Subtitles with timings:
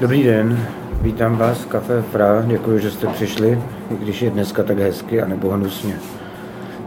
[0.00, 0.66] Dobrý den,
[1.00, 3.58] vítám vás v Café Fra, děkuji, že jste přišli,
[3.90, 5.94] i když je dneska tak hezky a nebo hnusně.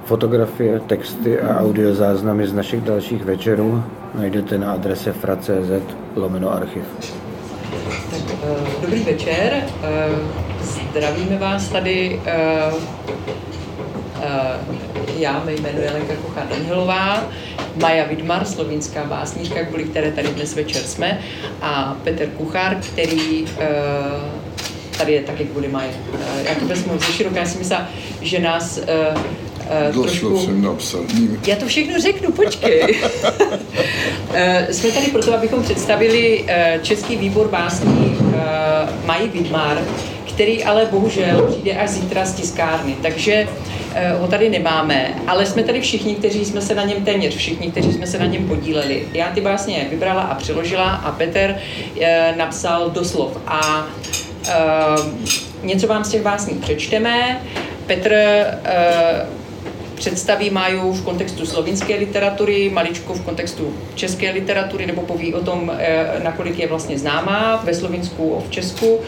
[0.06, 3.84] Fotografie, texty a audiozáznamy z našich dalších večerů
[4.16, 6.84] najdete na adrese fra.cz lomeno archiv.
[8.44, 10.18] Uh, dobrý večer, uh,
[10.62, 12.22] zdravíme vás tady.
[12.70, 12.82] Uh,
[15.18, 16.14] já, mé jméno je Lenka
[16.50, 17.24] Danielová,
[17.82, 21.20] Maja Vidmar, slovinská básnířka, kvůli které tady dnes večer jsme,
[21.62, 23.50] a Petr Kuchár, který uh,
[24.98, 25.90] tady je taky kvůli Maje.
[26.14, 27.78] Uh, já to vezmu ze široká, já si myslím,
[28.22, 30.40] že nás uh, trošku...
[30.40, 31.02] jsem napsal.
[31.48, 33.02] Já to všechno řeknu, počkej.
[33.24, 33.36] uh,
[34.72, 38.18] jsme tady proto, abychom představili uh, Český výbor básní
[39.06, 39.78] Maji Vidmar,
[40.28, 42.96] který ale bohužel přijde až zítra z tiskárny.
[43.02, 43.48] Takže
[43.87, 43.87] Eh,
[44.20, 47.94] ho tady nemáme, ale jsme tady všichni, kteří jsme se na něm, téměř všichni, kteří
[47.94, 49.08] jsme se na něm podíleli.
[49.14, 51.56] Já ty básně vybrala a přeložila a Petr
[52.02, 53.38] eh, napsal doslov.
[53.48, 53.88] A
[54.50, 54.56] eh,
[55.64, 57.42] něco vám z těch básní přečteme.
[57.88, 58.16] Petr
[59.96, 65.72] představí Máju v kontextu slovinské literatury, maličko v kontextu české literatury, nebo poví o tom,
[66.24, 69.00] nakolik je vlastně známá ve Slovinsku a v Česku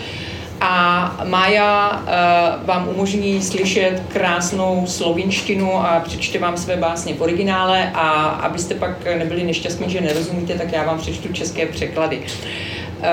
[0.62, 7.92] a Mája uh, vám umožní slyšet krásnou slovinštinu a přečte vám své básně v originále
[7.94, 12.18] a abyste pak nebyli nešťastní, že nerozumíte, tak já vám přečtu české překlady.
[12.18, 13.06] Uh,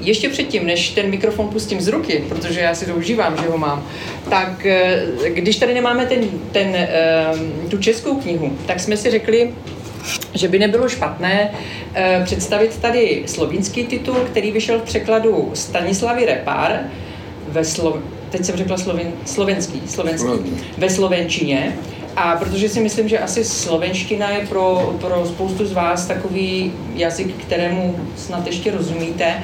[0.00, 3.58] ještě předtím, než ten mikrofon pustím z ruky, protože já si to užívám, že ho
[3.58, 3.86] mám,
[4.30, 4.66] tak
[5.18, 6.20] uh, když tady nemáme ten,
[6.52, 6.88] ten,
[7.68, 9.52] tu českou knihu, tak jsme si řekli,
[10.34, 11.50] že by nebylo špatné
[11.94, 16.80] eh, představit tady slovinský titul, který vyšel v překladu Stanislavy Repar
[17.48, 17.98] ve Slo...
[18.30, 19.12] teď jsem řekla slovin...
[19.24, 20.28] slovenský, slovenský,
[20.78, 21.76] ve slovenčině
[22.16, 27.34] a protože si myslím, že asi slovenština je pro, pro spoustu z vás takový jazyk,
[27.36, 29.34] kterému snad ještě rozumíte.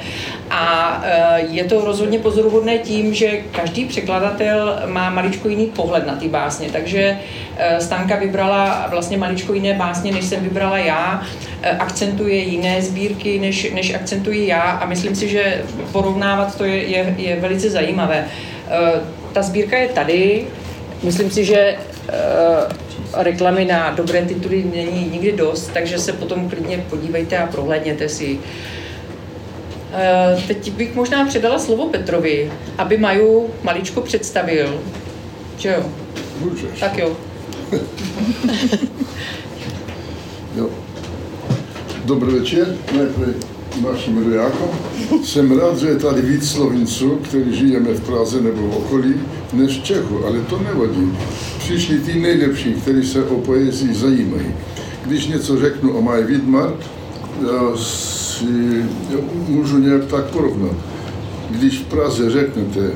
[0.51, 6.17] A e, je to rozhodně pozoruhodné tím, že každý překladatel má maličko jiný pohled na
[6.17, 6.69] ty básně.
[6.73, 7.19] Takže
[7.57, 11.23] e, Stanka vybrala vlastně maličko jiné básně, než jsem vybrala já.
[11.63, 14.63] E, akcentuje jiné sbírky, než, než akcentuji já.
[14.63, 18.25] A myslím si, že porovnávat to je, je, je velice zajímavé.
[19.33, 20.47] Ta sbírka je tady.
[21.03, 21.77] Myslím si, že
[23.15, 28.39] reklamy na dobré tituly není nikdy dost, takže se potom klidně podívejte a prohlédněte si.
[29.93, 34.81] Eh, teď bych možná předala slovo Petrovi, aby Maju maličko představil.
[35.57, 35.85] Že jo?
[36.41, 36.81] Můžeš.
[36.81, 37.17] Tak jo.
[40.57, 40.71] jo.
[42.05, 42.77] Dobrý večer.
[42.97, 44.69] Najprve našim rodákom.
[45.25, 49.15] Jsem rád, že je tady víc Slovinců, kteří žijeme v Praze nebo v okolí,
[49.53, 51.13] než Čechu, ale to nevadí.
[51.59, 54.55] Přišli ty nejlepší, kteří se o poezii zajímají.
[55.07, 56.75] Když něco řeknu o Maj Vidmar,
[57.77, 58.85] si
[59.49, 60.77] můžu nějak tak porovnat.
[61.51, 62.91] Když v Praze řeknete,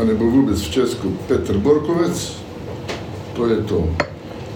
[0.00, 2.32] anebo vůbec v Česku, Petr Borkovec,
[3.32, 3.88] to je to.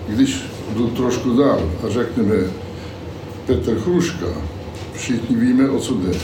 [0.09, 0.43] Když
[0.77, 2.34] jdu trošku dál a řekneme
[3.47, 4.27] Petr Chruška,
[5.04, 6.19] všichni víme, o co jde.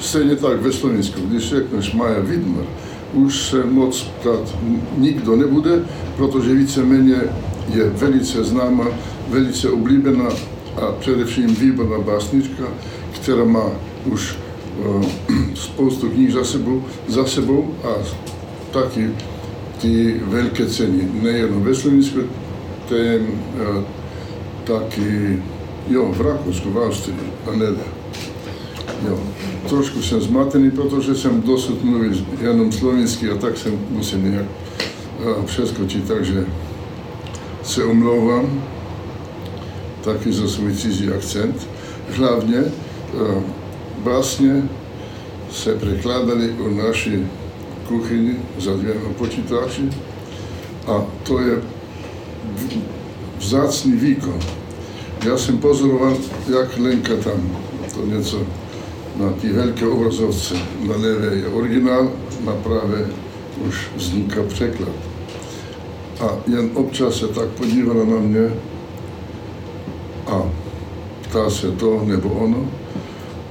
[0.00, 2.64] Stejně tak ve Slovensku, když řekneš Maja Vidmar,
[3.12, 4.56] už se moc ptát
[4.96, 5.84] nikdo nebude,
[6.16, 7.16] protože víceméně
[7.74, 8.84] je velice známa,
[9.28, 10.28] velice oblíbená
[10.76, 12.64] a především výborná básnička,
[13.12, 13.70] která má
[14.04, 14.36] už
[14.86, 15.04] uh,
[15.54, 17.88] spoustu knih za sebou, za sebou a
[18.70, 19.10] taky
[19.80, 22.20] ty velké ceny, nejen ve Slovensku,
[22.88, 23.26] ten
[23.76, 23.84] uh,
[24.64, 25.42] taky
[25.88, 28.01] jo, v Rakousku, v Austrii a nedá.
[29.08, 29.18] Jo.
[29.68, 34.46] Trošku jsem zmatený, protože jsem dosud mluvil jenom slovensky a tak jsem musím nějak
[35.44, 36.46] přeskočit, takže
[37.62, 38.62] se omlouvám
[40.04, 41.68] taky za svůj cizí akcent.
[42.10, 42.64] Hlavně
[43.98, 44.62] básně
[45.52, 47.26] se překládali o naší
[47.88, 49.90] kuchyni za dvěma počítači
[50.86, 51.62] a to je
[53.38, 54.38] vzácný výkon.
[55.26, 56.16] Já jsem pozoroval,
[56.58, 57.58] jak Lenka tam
[57.94, 58.46] to něco
[59.16, 60.54] na té velké obrazovce
[60.88, 62.12] na levé je originál,
[62.44, 63.06] na pravé
[63.68, 64.92] už vzniká překlad.
[66.20, 68.50] A jen občas se tak podívala na mě
[70.26, 70.42] a
[71.22, 72.70] ptá se to nebo ono.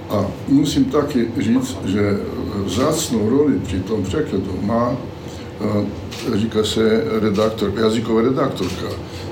[0.09, 2.17] A musím taky říct, že
[2.65, 4.97] vzácnou roli při tom překladu má,
[6.33, 8.87] říká se redaktor, jazyková redaktorka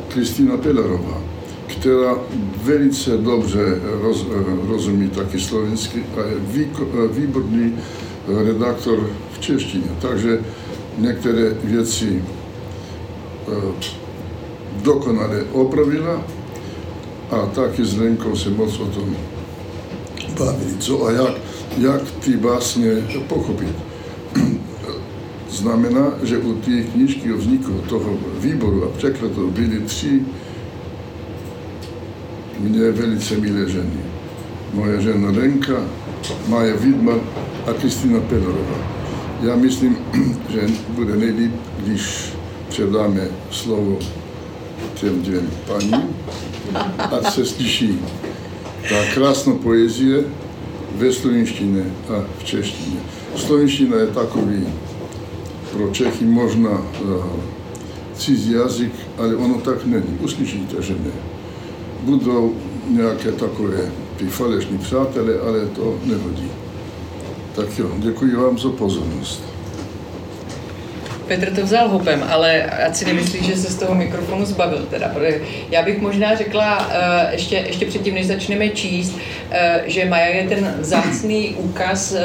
[0.08, 1.29] Kristýna Pelarová
[1.80, 2.16] která
[2.64, 4.26] velice dobře roz,
[4.68, 7.74] rozumí taky slovenský a je výborný
[8.28, 9.92] redaktor v češtině.
[10.02, 10.40] Takže
[10.98, 12.24] některé věci
[13.48, 13.52] eh,
[14.84, 16.22] dokonale opravila
[17.32, 19.16] a taky s Lenkou se moc o tom
[20.40, 21.34] bavili, co a jak.
[21.78, 22.96] jak ty básně
[23.28, 23.76] pochopit.
[25.50, 30.22] Znamená, že u té knížky o vzniku toho výboru a překladu byly tři
[32.60, 34.00] mě velice milé ženy.
[34.74, 35.84] Moje žena Renka,
[36.48, 37.20] Maja Vidmar
[37.68, 38.78] a Kristina Pedorová.
[39.42, 39.98] Já myslím,
[40.50, 42.34] že bude nejlíp, když
[42.70, 44.00] předáme slovo
[44.94, 46.16] těm dvěm paním,
[46.98, 48.00] ať se slyší
[48.90, 50.24] ta krásná poezie
[50.96, 53.00] ve slovenštině a v češtině.
[53.36, 54.68] Slovenština je takový
[55.74, 57.26] pro Čechy možná uh,
[58.14, 60.18] cizí jazyk, ale ono tak není.
[60.22, 61.29] Uslyšíte, že ne.
[62.00, 62.56] Budou
[62.90, 66.52] nějaké takové ty falešní přátelé, ale to nevadí.
[67.56, 69.49] Tak jo, děkuji vám za pozornost.
[71.30, 74.88] Petr to vzal hopem, ale ať si nemyslí, že se z toho mikrofonu zbavil.
[74.90, 75.12] Teda.
[75.70, 79.18] Já bych možná řekla, eh, ještě, ještě předtím, než začneme číst,
[79.52, 82.22] eh, že Maja je ten vzácný úkaz eh,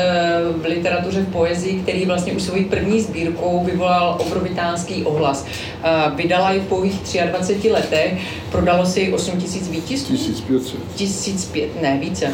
[0.56, 5.46] v literatuře, v poezii, který vlastně už svojí první sbírkou vyvolal obrovitánský ohlas.
[6.14, 6.94] Vydala ji v pouhých
[7.30, 8.14] 23 letech,
[8.50, 10.12] prodalo si 8 tisíc výtisků.
[10.12, 10.80] 1500.
[10.96, 12.32] 1500, ne, více.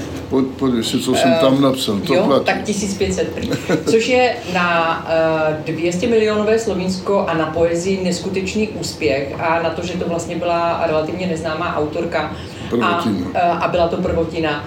[0.59, 2.45] Podívej si, co jsem tam napsal, to jo, platí.
[2.45, 3.51] tak 1500 prý.
[3.91, 5.07] Což je na
[5.67, 10.83] 200 milionové Slovinsko a na poezii neskutečný úspěch a na to, že to vlastně byla
[10.87, 12.33] relativně neznámá autorka
[12.83, 13.05] a,
[13.41, 14.65] a byla to prvotina.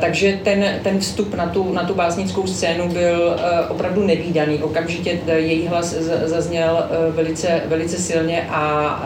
[0.00, 3.36] Takže ten, ten vstup na tu, na tu básnickou scénu byl
[3.68, 4.58] opravdu nevýdaný.
[4.58, 5.94] Okamžitě její hlas
[6.24, 9.02] zazněl velice, velice silně a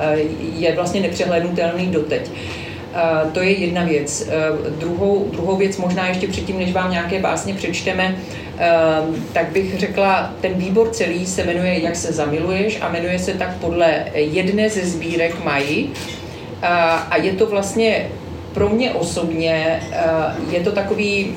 [0.57, 2.31] je vlastně nepřehlednutelný doteď.
[3.33, 4.31] To je jedna věc.
[4.79, 8.17] Druhou, druhou věc, možná ještě předtím, než vám nějaké básně přečteme,
[9.33, 13.57] tak bych řekla, ten výbor celý se jmenuje Jak se zamiluješ a jmenuje se tak
[13.57, 15.91] podle jedné ze sbírek Mají.
[17.11, 18.09] A je to vlastně
[18.55, 19.83] pro mě osobně,
[20.51, 21.35] je to takový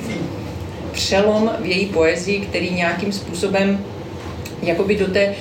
[0.91, 3.85] přelom v její poezii, který nějakým způsobem
[4.63, 5.35] jakoby do té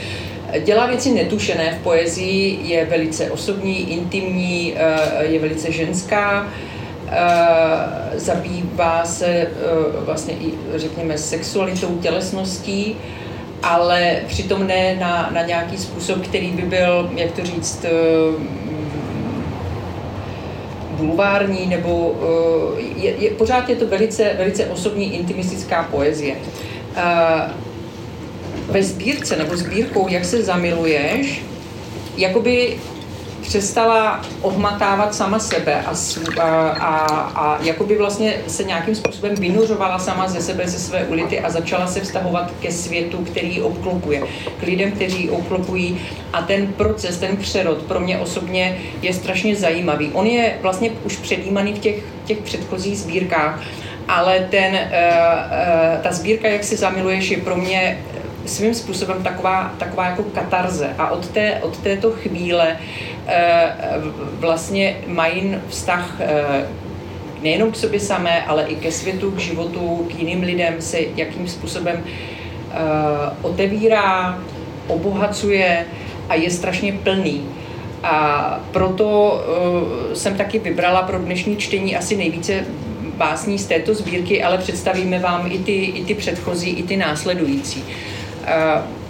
[0.60, 6.73] dělá věci netušené v poezii, je velice osobní, intimní, eh, je velice ženská, eh,
[8.14, 9.48] zabývá se eh,
[10.00, 12.96] vlastně i, řekněme, sexualitou, tělesností,
[13.62, 17.86] ale přitom ne na, na nějaký způsob, který by byl, jak to říct,
[20.90, 22.14] bulvární, nebo
[22.96, 26.36] je, je, pořád je to velice, velice osobní, intimistická poezie.
[28.68, 31.42] Ve sbírce nebo sbírkou, jak se zamiluješ,
[32.16, 32.78] jakoby
[33.44, 35.94] přestala ohmatávat sama sebe a,
[36.40, 36.96] a, a,
[37.34, 41.86] a jakoby vlastně se nějakým způsobem vynuřovala sama ze sebe, ze své ulity a začala
[41.86, 44.22] se vztahovat ke světu, který obklopuje,
[44.60, 46.00] k lidem, kteří obklopují
[46.32, 50.10] a ten proces, ten přerod pro mě osobně je strašně zajímavý.
[50.12, 53.60] On je vlastně už předjímaný v těch, těch předchozích sbírkách,
[54.08, 57.98] ale ten, uh, uh, ta sbírka, jak si zamiluješ, je pro mě
[58.46, 60.94] svým způsobem taková, taková jako katarze.
[60.98, 62.76] A od, té, od této chvíle
[64.38, 66.44] vlastně mají vztah e,
[67.42, 71.48] nejenom k sobě samé, ale i ke světu, k životu, k jiným lidem se jakým
[71.48, 72.80] způsobem e,
[73.42, 74.38] otevírá,
[74.86, 75.86] obohacuje
[76.28, 77.48] a je strašně plný.
[78.02, 79.40] A proto
[80.14, 82.64] jsem taky vybrala pro dnešní čtení asi nejvíce
[83.16, 87.84] básní z této sbírky, ale představíme vám i ty, i ty předchozí, i ty následující.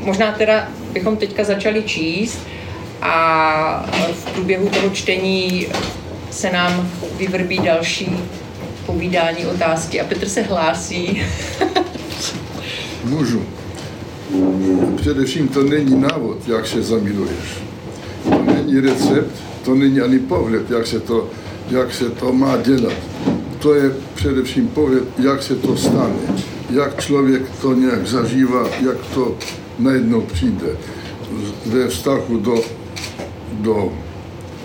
[0.01, 2.39] Možná teda bychom teďka začali číst
[3.05, 5.67] a v průběhu toho čtení
[6.31, 8.17] se nám vyvrbí další
[8.87, 10.01] povídání, otázky.
[10.01, 11.23] A Petr se hlásí.
[13.05, 13.43] Můžu.
[14.97, 17.63] Především to není návod, jak se zamiluješ.
[18.29, 21.31] To není recept, to není ani pohled, jak se to,
[21.71, 22.99] jak se to má dělat.
[23.59, 29.37] To je především pohled, jak se to stane jak člověk to nějak zažívá, jak to
[29.79, 30.67] najednou přijde
[31.67, 32.63] ve vztahu do,
[33.61, 33.93] do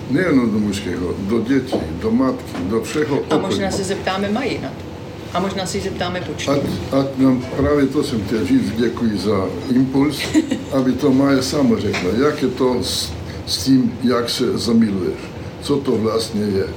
[0.09, 4.69] nejenom do mužského, do dětí, do matky, do všeho A možná se zeptáme Mají na
[4.69, 4.89] to.
[5.33, 6.51] A možná si zeptáme počtu.
[6.51, 6.61] Ať,
[6.99, 10.21] ať nám právě to jsem chtěl říct, děkuji za impuls,
[10.77, 13.13] aby to Maja sama řekla, jak je to s,
[13.45, 15.19] s tím, jak se zamiluješ,
[15.61, 16.67] co to vlastně je.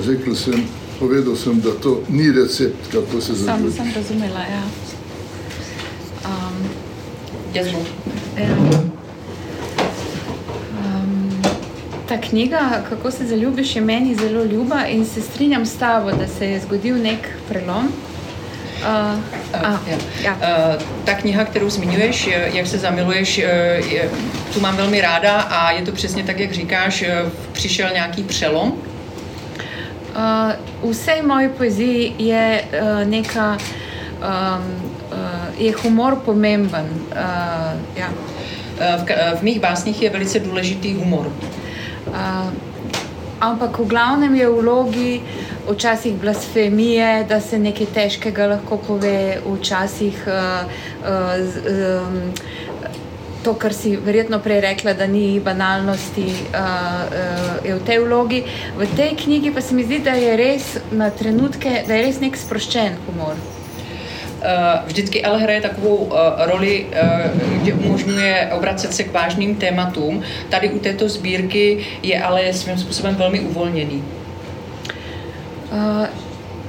[0.00, 0.64] Řekl jsem,
[0.98, 3.76] povedal som, da to ni recept, kako se zaključi.
[3.76, 4.62] Sam sam razumela, ja.
[6.24, 6.70] Um,
[7.54, 7.82] Jaz bom.
[8.36, 8.97] Ja.
[12.08, 16.28] Ta knjiga, Kako se zaljubiš, je meni zelo ljuba in se strinjam s tabo, da
[16.28, 17.92] se je zgodil nek prelom.
[18.78, 18.84] Uh,
[19.52, 19.98] a, ja.
[20.22, 20.32] Ja.
[20.32, 24.10] Uh, ta kniha, kterou zmiňuješ, jak se zamiluješ, je,
[24.54, 27.04] tu mám velmi ráda a je to přesně tak, jak říkáš,
[27.52, 28.72] přišel nějaký přelom
[30.82, 33.58] Uh, vsej moji poeziji je uh, neka
[34.18, 34.64] uh,
[35.58, 36.88] je humor pomemben.
[36.90, 37.16] Uh,
[37.96, 38.10] ja.
[38.96, 41.26] v, v mých básních je velice důležitý humor.
[41.26, 41.67] Uh,
[43.40, 45.12] ampak v glavnem je v vlogi
[45.68, 50.64] včasih blasfemije, da se nekaj težkega lahko pove, včasih uh,
[51.04, 52.32] uh, um,
[53.44, 58.42] to, kar si verjetno prej rekla, da ni banalnosti, uh, uh, je v tej vlogi.
[58.78, 62.20] V tej knjigi pa se mi zdi, da je res na trenutke, da je res
[62.20, 63.57] nek sproščen humor.
[64.86, 66.86] Vždycky ale hraje takovou roli,
[67.62, 70.22] kde umožňuje obracet se k vážným tématům.
[70.48, 74.02] Tady u této sbírky je ale svým způsobem velmi uvolněný.
[75.72, 76.06] Uh,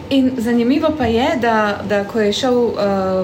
[0.10, 2.76] in zanimivo pa je, da, da ko je šel uh,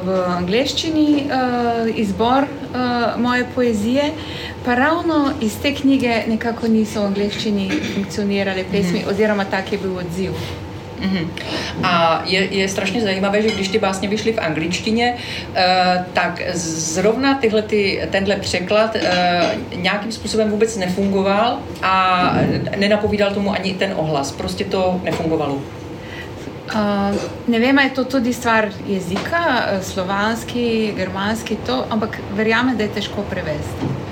[0.06, 4.14] v angleščini uh, izbor uh, moje poezije,
[4.64, 9.10] pa ravno iz te knjige nekako niso v angleščini funkcionirale pesmi, mm.
[9.12, 10.32] oziroma tak je bil odziv.
[11.02, 11.28] Mm-hmm.
[11.84, 15.56] A je, je strašně zajímavé, že když ty básně vyšly v angličtině, uh,
[16.14, 22.34] tak zrovna tyhle, ty, tenhle překlad uh, nějakým způsobem vůbec nefungoval a
[22.78, 24.32] nenapovídal tomu ani ten ohlas.
[24.32, 25.54] Prostě to nefungovalo.
[25.56, 27.16] Uh,
[27.48, 33.22] ne vem, je to tudi stvar jezika, slovanski, germanski, to, ampak verjamem, da je težko
[33.22, 34.05] prevesti.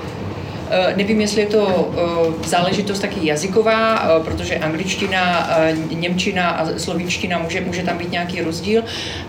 [0.74, 5.50] Eh, nevím, jestli je to eh, záležitost taky jazyková, eh, protože angličtina,
[5.90, 8.84] němčina a slovinština může, může tam být nějaký rozdíl,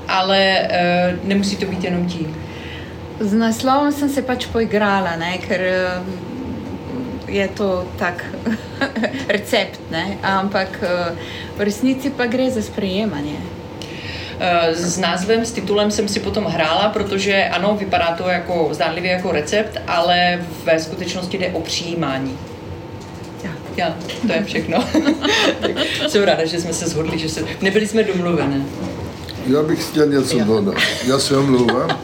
[0.07, 0.67] ale
[1.23, 2.37] nemusí to být jenom tím.
[3.19, 5.61] Z naslovom jsem se pač poigrala, ne, ker
[7.27, 8.25] je to tak
[9.27, 10.83] recept, ne, ampak
[11.57, 13.54] v resnici pa gre za sprejemanje.
[14.39, 19.11] Eh, s názvem, s titulem jsem si potom hrála, protože ano, vypadá to jako zdánlivě
[19.11, 22.37] jako recept, ale ve skutečnosti jde o přijímání.
[23.77, 23.95] Já,
[24.27, 24.83] to je všechno.
[26.07, 28.61] jsem ráda, že jsme se shodli, že se, nebyli jsme domluvené.
[29.47, 30.75] Já bych chtěl něco dodat.
[31.07, 31.99] Já se omlouvám,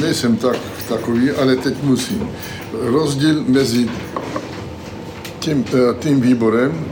[0.00, 0.56] nejsem tak,
[0.88, 2.30] takový, ale teď musím.
[2.72, 3.88] Rozdíl mezi
[5.38, 6.84] tím, eh, tím výborem,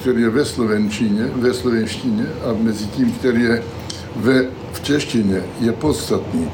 [0.00, 3.62] který je ve slovenštině, ve slovenštině a mezi tím, který je
[4.16, 6.50] ve, v češtině je podstatný.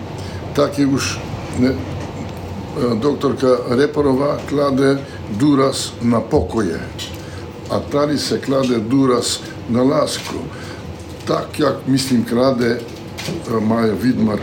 [0.52, 1.20] Taky už
[1.58, 1.75] ne,
[2.94, 6.80] doktorka Reporová klade důraz na pokoje.
[7.70, 10.38] A tady se klade důraz na lásku.
[11.25, 14.38] Tak, jak myslím, klade eh, Maja Vidmar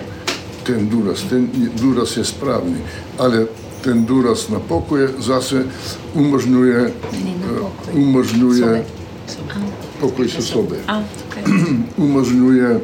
[0.63, 1.23] ten důraz.
[1.23, 1.49] Ten
[1.81, 2.77] důraz je správný,
[3.19, 3.47] ale
[3.81, 5.65] ten důraz na pokoje zase
[6.13, 6.93] umožňuje,
[7.93, 8.85] umožňuje
[9.99, 10.79] pokoj se sobě.
[11.97, 12.81] Umožňuje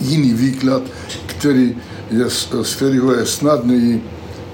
[0.00, 0.82] jiný výklad,
[1.26, 1.76] který
[2.10, 2.30] je,
[2.62, 4.02] z kterého je snadněji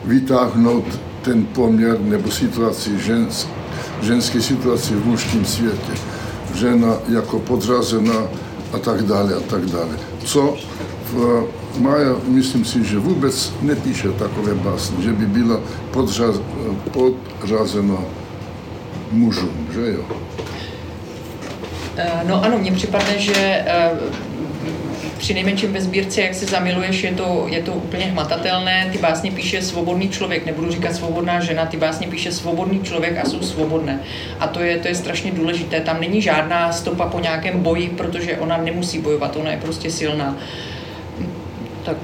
[0.04, 0.84] vytáhnout
[1.22, 3.46] ten poměr nebo situaci žens,
[4.02, 5.92] ženské situaci v mužském světě.
[6.54, 8.28] Žena jako podřazená
[8.72, 9.99] a tak dále a tak dále.
[10.25, 10.56] Co
[11.12, 11.46] v
[11.78, 16.37] Maja, myslím si, že vůbec nepíše takové básně, že by byla podřaz,
[16.92, 17.99] podřazena
[19.12, 20.04] mužům, že jo?
[21.96, 23.90] Eh, no ano, mně připadne, že eh,
[25.22, 28.88] při nejmenším ve sbírce, jak se zamiluješ, je to, je to úplně hmatatelné.
[28.92, 33.28] Ty básně píše svobodný člověk, nebudu říkat svobodná žena, ty básně píše svobodný člověk a
[33.28, 34.00] jsou svobodné.
[34.40, 35.80] A to je, to je strašně důležité.
[35.80, 40.36] Tam není žádná stopa po nějakém boji, protože ona nemusí bojovat, ona je prostě silná.
[41.84, 41.96] Tak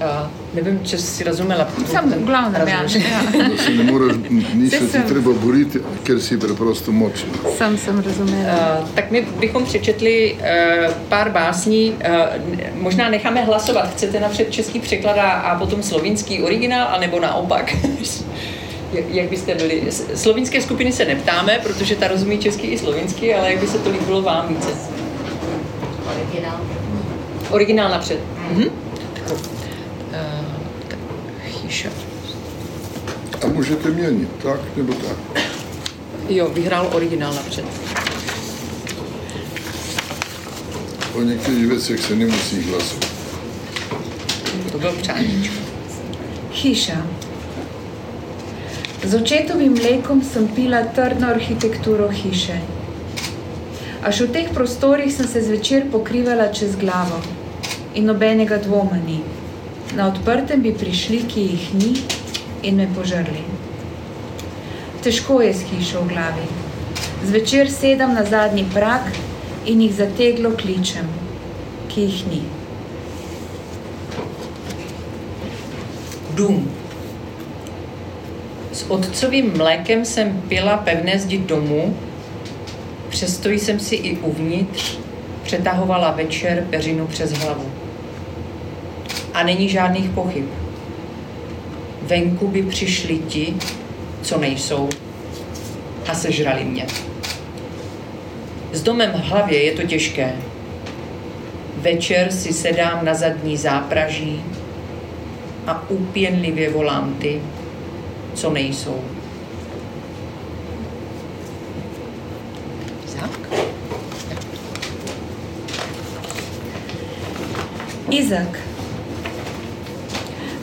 [0.00, 1.66] Uh, nevím, če si razumela.
[1.90, 2.78] Sam glavnem, ja.
[2.84, 7.28] Da se ne moreš, ni se ti treba boriti, ker si preprosto močna.
[7.58, 8.78] Sam jsem rozuměla.
[8.80, 11.92] Uh, tak my bychom přečetli uh, pár básní.
[11.92, 13.90] Uh, možná necháme hlasovat.
[13.92, 17.76] Chcete napřed český překlad a potom slovinský originál, anebo naopak?
[18.92, 19.82] jak byste byli?
[20.14, 23.90] Slovinské skupiny se neptáme, protože ta rozumí český i slovinsky, ale jak by se to
[23.90, 24.68] líbilo vám více?
[26.16, 26.60] Originál.
[27.50, 28.20] Originál napřed.
[28.50, 28.89] Mhm.
[33.44, 35.44] A můžete měnit, tak nebo tak?
[36.28, 37.64] Jo, vyhrál originál napřed.
[41.14, 43.10] O některých věcech se nemusí hlasovat.
[44.72, 45.54] To byl přáníčko.
[46.52, 47.06] Hiša.
[49.04, 52.62] Z očetovým mlekom sem pila trdno arhitekturo hiše.
[54.02, 57.22] Až v teh prostorih sem se zvečer pokrivala čez glavo
[57.94, 59.20] in nobenega dvoma ni.
[59.96, 61.92] Na odprtem bi prišli, ki jih ni,
[62.62, 63.42] in me požrli.
[65.02, 66.46] Težko je s hišo v glavi.
[67.24, 69.08] Zvečer sedem na zadnji prak
[69.66, 71.08] in jih zateglo kličem,
[71.88, 72.42] ki jih ni.
[76.34, 76.70] Dům.
[78.72, 81.96] S otcovým mlékem jsem pila pevné zdi domu,
[83.08, 84.98] přesto jsem si i uvnitř
[85.42, 87.79] přetahovala večer peřinu přes hlavu.
[89.34, 90.44] A není žádných pochyb.
[92.02, 93.54] Venku by přišli ti,
[94.22, 94.88] co nejsou,
[96.08, 96.86] a sežrali mě.
[98.72, 100.32] S domem v hlavě je to těžké.
[101.76, 104.42] Večer si sedám na zadní zápraží
[105.66, 107.42] a úpěnlivě volám ty,
[108.34, 109.00] co nejsou.
[113.06, 113.40] Izák?
[118.10, 118.69] Izak.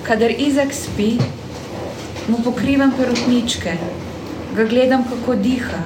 [0.07, 1.17] Kadar Izak spi,
[2.27, 3.73] mu pokrivam perutničke,
[4.55, 5.81] ga gledam, kako diha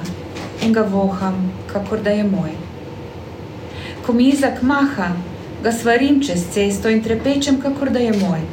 [0.62, 1.40] in ga voham,
[1.72, 2.52] kakor da je moj.
[4.06, 5.08] Ko mi Izak maha,
[5.64, 8.46] ga svarim čez cesto in trepečem, kakor da je moj,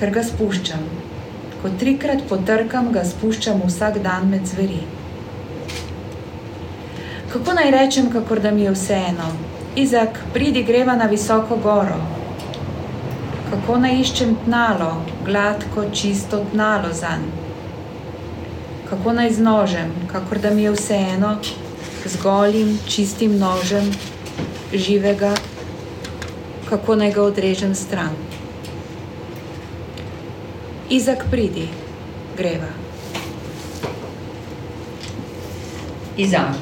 [0.00, 0.82] ker ga spuščam.
[1.62, 4.82] Ko trikrat potrkam, ga spuščam vsak dan med zveri.
[7.30, 9.30] Kako naj rečem, kakor da mi je vseeno?
[9.76, 12.15] Izak, pridi greva na visoko goro.
[13.46, 14.88] Kako naj iščem tnalo,
[15.22, 17.28] gladko, čisto tnalo zanj?
[18.88, 21.30] Kako naj z nožem, kakor da mi je vseeno,
[22.02, 23.92] z golim, čistim nožem,
[24.74, 25.30] živega,
[26.66, 28.18] kako naj ga odrežem stran?
[30.90, 31.68] Izak, pridi,
[32.36, 32.74] greva.
[36.16, 36.58] Izák.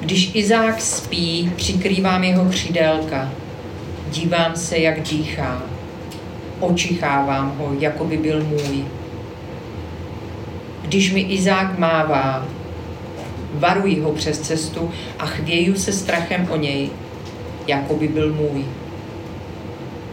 [0.00, 3.47] Když Izák spí, přikrývám jeho křídelka.
[4.10, 5.62] Dívám se, jak dýchá.
[6.60, 8.84] Očichávám ho, jako by byl můj.
[10.82, 12.46] Když mi Izák mává,
[13.52, 16.90] varuji ho přes cestu a chvěju se strachem o něj,
[17.66, 18.64] jako by byl můj.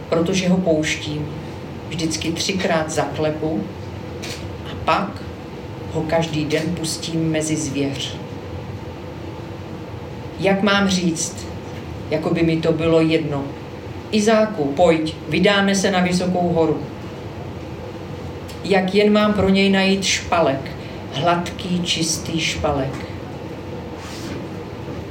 [0.08, 1.26] Protože ho pouštím,
[1.88, 3.64] vždycky třikrát zaklepu
[4.66, 5.22] a pak
[5.92, 8.16] ho každý den pustím mezi zvěř.
[10.40, 11.46] Jak mám říct,
[12.10, 13.44] jako by mi to bylo jedno.
[14.12, 16.82] Izáku, pojď, vydáme se na vysokou horu.
[18.64, 20.70] Jak jen mám pro něj najít špalek,
[21.12, 23.06] hladký, čistý špalek.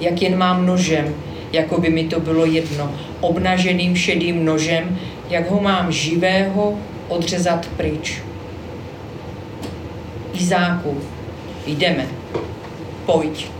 [0.02, 1.16] Jak jen mám nožem,
[1.52, 8.22] jako by mi to bylo jedno, obnaženým šedým nožem, jak ho mám živého odřezat pryč.
[10.34, 10.98] Izáku,
[11.68, 12.08] jdeme,
[13.06, 13.55] pojď.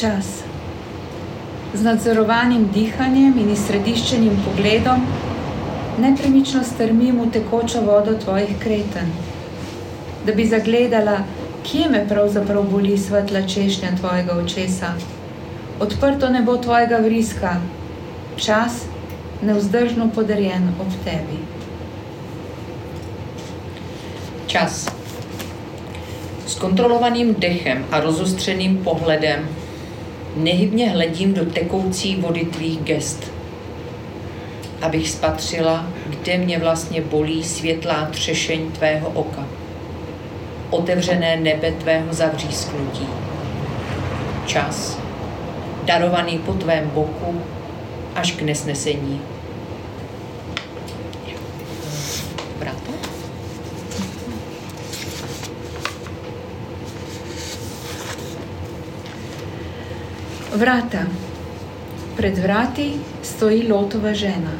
[0.00, 0.40] Čas.
[1.74, 5.02] Z nadzorovanim dihanjem in izsrediščenim pogledom
[6.00, 9.12] nepremično strmim v tekočo vodo tvojih kreten,
[10.24, 11.18] da bi zagledala,
[11.68, 14.94] kje me pravzaprav boli svetla češnja tvojega očesa,
[15.84, 17.54] odprto nebo tvojega vriska,
[18.40, 18.86] čas
[19.42, 21.44] neuzdržno podarjen ob tebi.
[24.46, 24.86] Čas.
[26.46, 29.59] S kontrolovaným dechem a rozostřeným pohledem
[30.36, 33.32] nehybně hledím do tekoucí vody tvých gest,
[34.82, 39.46] abych spatřila, kde mě vlastně bolí světlá třešeň tvého oka,
[40.70, 43.06] otevřené nebe tvého zavřísknutí.
[44.46, 44.98] Čas,
[45.84, 47.42] darovaný po tvém boku
[48.14, 49.20] až k nesnesení.
[60.54, 61.06] Vrata.
[62.16, 64.50] Pred vrati stoji lotova žena.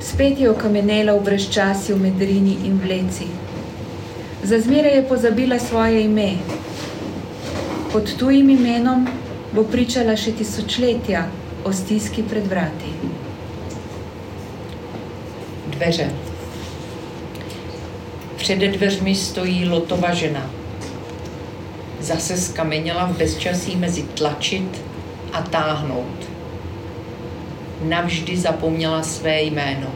[0.00, 3.26] Spet je okamenela v brezčasju med rini in vleci.
[4.42, 6.38] Za zmeraj je pozabila svoje ime.
[7.92, 9.08] Pod tujim imenom
[9.52, 11.26] bo pričala še tisočletja
[11.64, 12.94] o stiski pred vrati.
[15.74, 16.10] Dveře.
[18.36, 20.61] Přede dveřmi stojí lotová žena.
[22.02, 24.82] Zase skameněla v bezčasí mezi tlačit
[25.32, 26.30] a táhnout.
[27.82, 29.86] Navždy zapomněla své jméno.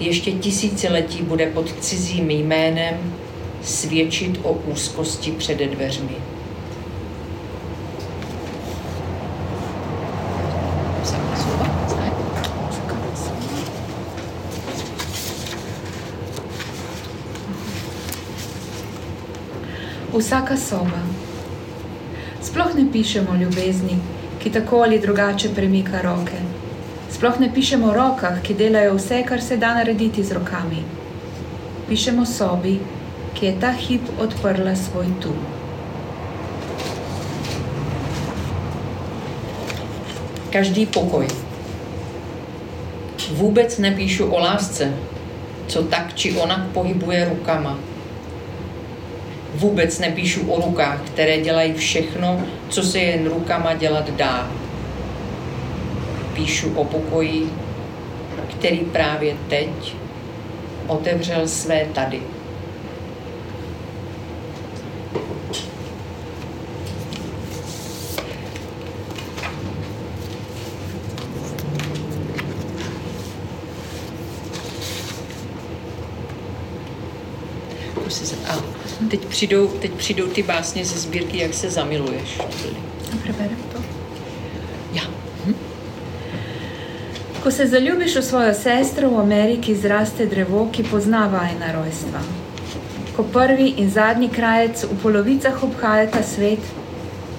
[0.00, 3.14] Ještě tisíciletí bude pod cizím jménem
[3.62, 6.16] svědčit o úzkosti přede dveřmi.
[20.14, 21.02] Vsaka soba.
[22.42, 23.96] Sploh ne pišemo o ljubezni,
[24.38, 26.38] ki tako ali drugače premika roke.
[27.10, 30.84] Sploh ne pišemo o rokah, ki delajo vse, kar se da narediti z rokami.
[31.88, 32.76] Pišemo sobi,
[33.34, 35.34] ki je ta hip odprla svoj tu.
[40.50, 41.26] Každý pokoj.
[43.30, 44.92] Vůbec nepíšu o lásce,
[45.66, 47.93] co tak či onak pohybuje rukama.
[49.54, 54.50] Vůbec nepíšu o rukách, které dělají všechno, co se jen rukama dělat dá.
[56.34, 57.50] Píšu o pokoji,
[58.50, 59.94] který právě teď
[60.86, 62.20] otevřel své tady.
[78.48, 78.73] A
[79.10, 82.38] teď přijdou, teď přijdou ty básně ze sbírky Jak se zamiluješ.
[83.22, 83.82] Preberem to.
[84.92, 85.02] Ja.
[87.42, 92.22] Ko se zaljubiš v svojo sestro, v Ameriki zraste drevo, ki pozna vajna rojstva.
[93.16, 96.58] Ko prvi in zadnji krajec v polovicah obhajata svet,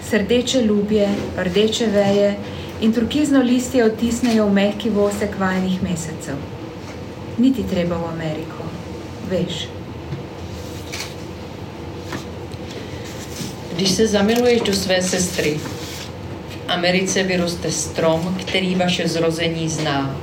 [0.09, 2.35] srdeče ljubje, rdeče veje
[2.81, 6.37] in turkizno listje otisnejo v mehki vosek vajnih mesecev.
[7.37, 8.63] Niti treba v Ameriko,
[9.29, 9.74] veš.
[13.75, 15.57] Když se zamiluješ do své sestry,
[16.49, 20.17] v Americe vyroste strom, který vaše zrození zná.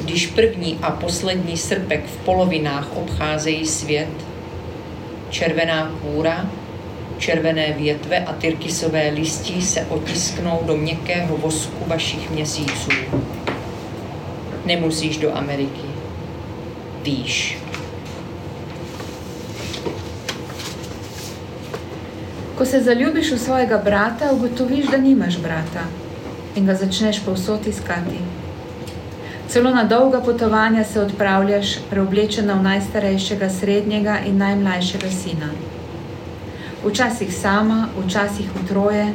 [0.00, 4.08] Když první a poslední srpek v polovinách obcházejí svět,
[5.30, 6.50] červená kůra,
[7.18, 12.90] červené větve a tyrkysové listí se otisknou do měkkého vosku vašich měsíců.
[14.64, 15.86] Nemusíš do Ameriky.
[17.02, 17.58] Víš.
[22.60, 25.80] Ko se zaljubiš v svojega brata, ugotoviš, da nimaš brata
[26.56, 28.20] in ga začneš povsod iskati.
[29.48, 35.48] Celo na dolga potovanja se odpravljaš, preoblečena v najstarejšega, srednjega in najmlajšega sina.
[36.84, 39.12] Včasih sama, včasih v troje,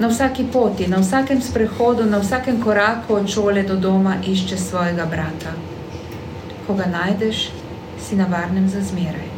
[0.00, 5.04] na vsaki poti, na vsakem sprehodu, na vsakem koraku od šole do doma iščeš svojega
[5.04, 5.52] brata.
[6.66, 7.50] Ko ga najdeš,
[8.00, 9.37] si na varnem za zmeraj.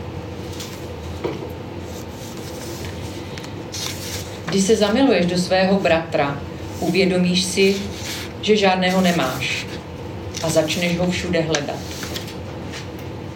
[4.50, 6.40] Když se zamiluješ do svého bratra,
[6.80, 7.76] uvědomíš si,
[8.42, 9.66] že žádného nemáš
[10.42, 11.78] a začneš ho všude hledat.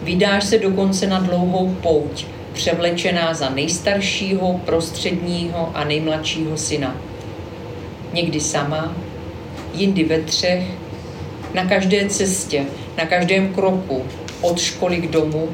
[0.03, 6.97] Vydáš se dokonce na dlouhou pouť, převlečená za nejstaršího, prostředního a nejmladšího syna.
[8.13, 8.97] Někdy sama,
[9.75, 10.63] jindy ve třech,
[11.55, 12.65] na každé cestě,
[12.99, 14.03] na každém kroku,
[14.41, 15.49] od školy k domu,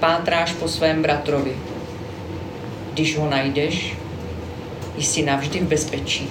[0.00, 1.56] pátráš po svém bratrovi.
[2.92, 4.01] Když ho najdeš,
[4.98, 6.28] jsi navždy v bezpečí.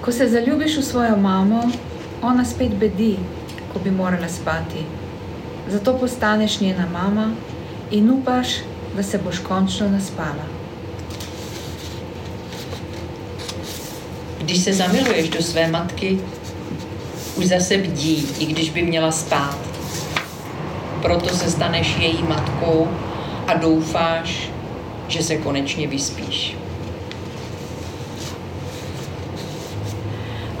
[0.00, 1.70] Ko se zaljubiš v svojo mamo,
[2.20, 3.16] ona spet bedi,
[3.72, 4.86] ko bi morala spati.
[5.68, 7.32] Zato postaneš njena mama
[7.90, 8.48] in upaš,
[8.96, 10.46] da se boš končno naspala.
[14.40, 16.20] Když se zamiluješ do své matky,
[17.36, 19.58] už zase bdí, i když by měla spát.
[21.02, 22.88] Proto se staneš její matkou
[23.52, 24.50] a doufáš,
[25.08, 26.56] že se konečně vyspíš.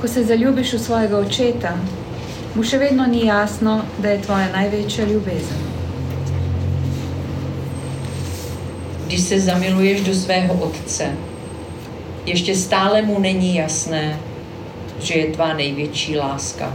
[0.00, 1.78] Ko se zaljubiš v svojega očeta,
[2.54, 5.62] mu še vedno ni jasno, da je tvoja največja ljubezen.
[9.06, 11.14] Když se zamiluješ do svého otce,
[12.26, 14.20] ještě stále mu není jasné,
[15.00, 16.72] že je tvá největší láska.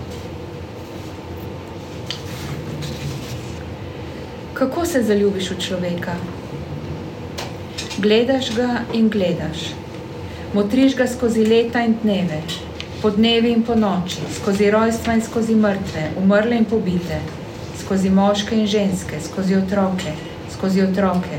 [4.57, 6.15] Kako se zaljubiš v človeka?
[7.97, 9.67] Gledaš ga in gledaš.
[10.53, 12.39] Motriš ga skozi leta in dneve,
[13.01, 17.19] po dnevi in po noči, skozi rojstva in skozi mrtve, umrle in pobite,
[17.83, 20.15] skozi moške in ženske, skozi otroke,
[20.55, 21.37] skozi otroke,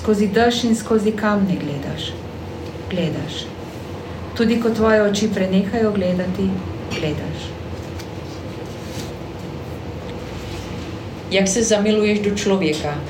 [0.00, 2.10] skozi dež in skozi kamne gledaš.
[2.90, 3.44] Gledaš.
[4.34, 6.50] Tudi ko tvoje oči prenehajo gledati,
[6.98, 7.57] gledaš.
[11.30, 13.00] Jak se zamiluješ do člověka?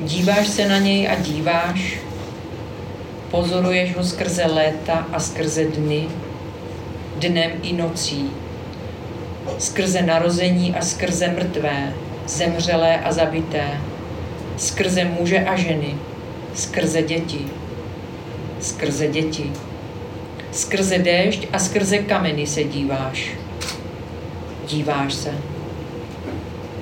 [0.00, 1.98] Díváš se na něj a díváš,
[3.30, 6.08] pozoruješ ho skrze léta a skrze dny,
[7.16, 8.30] dnem i nocí,
[9.58, 11.92] skrze narození a skrze mrtvé,
[12.26, 13.80] zemřelé a zabité,
[14.56, 15.94] skrze muže a ženy,
[16.54, 17.46] skrze děti,
[18.60, 19.52] skrze děti,
[20.52, 23.30] skrze déšť a skrze kameny se díváš.
[24.66, 25.55] Díváš se.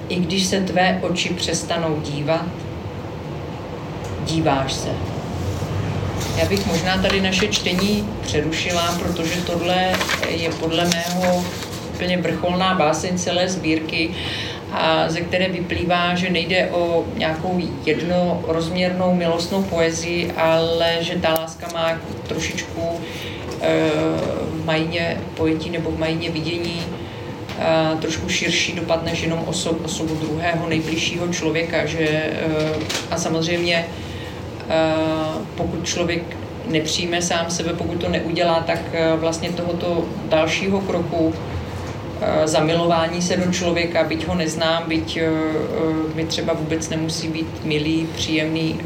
[0.08, 2.46] I když se tvé oči přestanou dívat,
[4.26, 4.88] díváš se.
[6.36, 9.92] Já bych možná tady naše čtení přerušila, protože tohle
[10.28, 11.44] je podle mého
[11.94, 14.10] úplně vrcholná báseň celé sbírky,
[14.72, 21.66] a ze které vyplývá, že nejde o nějakou jednorozměrnou milostnou poezii, ale že ta láska
[21.74, 23.00] má trošičku
[24.50, 26.82] v majině pojetí nebo v majině vidění
[28.00, 31.86] trošku širší dopad než jenom osob, osobu druhého nejbližšího člověka.
[31.86, 32.30] Že,
[33.10, 33.86] a samozřejmě
[35.54, 36.22] pokud člověk
[36.68, 38.80] nepřijme sám sebe, pokud to neudělá, tak
[39.16, 41.34] vlastně tohoto dalšího kroku
[42.44, 45.18] zamilování se do člověka, byť ho neznám, byť
[46.14, 48.80] mi třeba vůbec nemusí být milý, příjemný,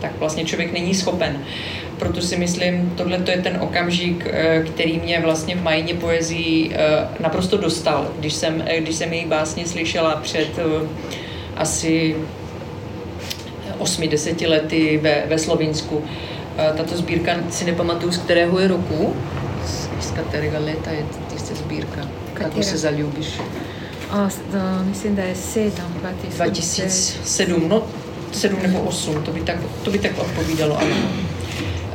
[0.00, 1.44] tak vlastně člověk není schopen.
[2.04, 4.26] Proto si myslím, tohle je ten okamžik,
[4.66, 6.76] který mě vlastně v majině poezii
[7.20, 8.08] naprosto dostal.
[8.18, 10.48] Když jsem, když jsem její básně slyšela před
[11.56, 12.16] asi
[13.78, 16.04] 8-10 lety ve, ve Slovinsku.
[16.76, 19.16] Tato sbírka si nepamatuju, z kterého je roku.
[20.00, 21.04] Z kterého leta je
[21.48, 22.00] ta sbírka.
[22.34, 23.40] Kako se zaljubiš?
[24.12, 26.36] O, do, mislim, da je 7, 2007.
[26.36, 27.82] 2007, no
[28.32, 30.96] 7 nebo 8, to by tak, to by tak odpovídalo, ano.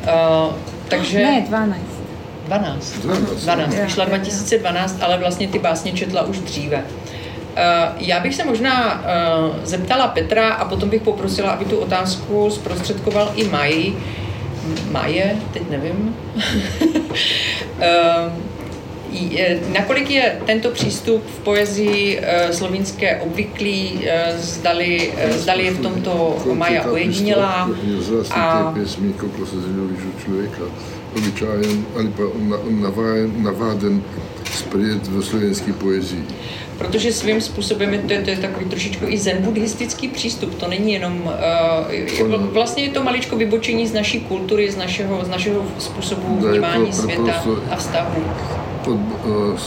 [0.03, 0.55] Uh,
[0.87, 1.23] takže...
[1.23, 1.79] Ne, 12.
[2.47, 2.97] 12.
[2.99, 3.43] 12.
[3.43, 3.75] 12.
[3.75, 6.77] Vyšla 2012, ale vlastně ty básně četla už dříve.
[6.77, 6.83] Uh,
[7.97, 9.01] já bych se možná uh,
[9.63, 13.97] zeptala Petra a potom bych poprosila, aby tu otázku zprostředkoval i Maji.
[14.91, 16.15] Maje, teď nevím.
[19.11, 22.19] uh, Nakolik je tento přístup v poezii
[22.51, 27.69] slovinské obvyklý, zdali, zdali je v tomto Maja ojedinělá?
[28.31, 28.73] A...
[29.45, 30.61] se zvědělíš člověka,
[31.17, 32.11] obyčajem, ani
[33.37, 34.03] navaden
[34.53, 36.23] sprejet v slovenské poezii.
[36.77, 40.55] Protože svým způsobem je to, to je takový trošičku i zen buddhistický přístup.
[40.55, 41.33] To není jenom,
[42.21, 46.93] uh, vlastně je to maličko vybočení z naší kultury, z našeho, z našeho způsobu vnímání
[46.93, 48.23] světa a vztahu
[48.83, 49.59] pod, uh,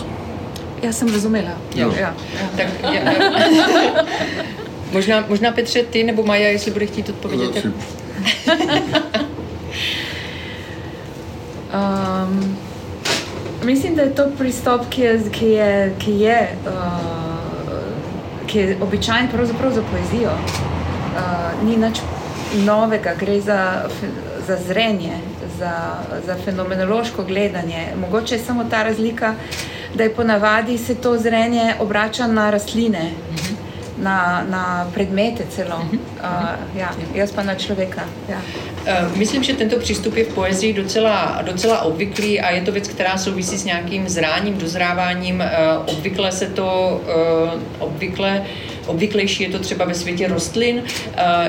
[0.83, 1.51] já jsem rozuměla.
[1.75, 1.93] Jo.
[2.01, 2.09] Jo.
[2.57, 3.13] Tak, já,
[4.93, 7.67] možná, možná Petře, ty nebo Maja, jestli bude chtít odpovědět.
[11.75, 12.59] um,
[13.65, 16.73] myslím, da je to pristop, ki je, ki je, ki je, uh,
[18.47, 20.31] ki je običajen pravzaprav za poezijo.
[20.31, 22.03] Uh, ni nič
[22.65, 23.87] novega, gre za,
[24.47, 25.21] za zrenje,
[25.59, 27.87] za, za fenomenološko gledanje.
[28.01, 29.35] Mogoče je samo ta razlika,
[29.95, 33.11] da je ponavadi se to zrenje obrača na rastline,
[33.99, 35.77] na, na predmete celo.
[35.77, 35.99] Uh,
[36.77, 38.03] ja, jaz pa na člověka.
[38.29, 38.41] Ja.
[38.83, 42.89] Uh, myslím, že tento přístup je v poezii docela, docela obvyklý a je to věc,
[42.89, 45.41] která souvisí s nějakým zráním, dozráváním.
[45.41, 48.43] Uh, obvykle se to uh, obvykle
[48.87, 50.83] Obvyklejší je to třeba ve světě rostlin.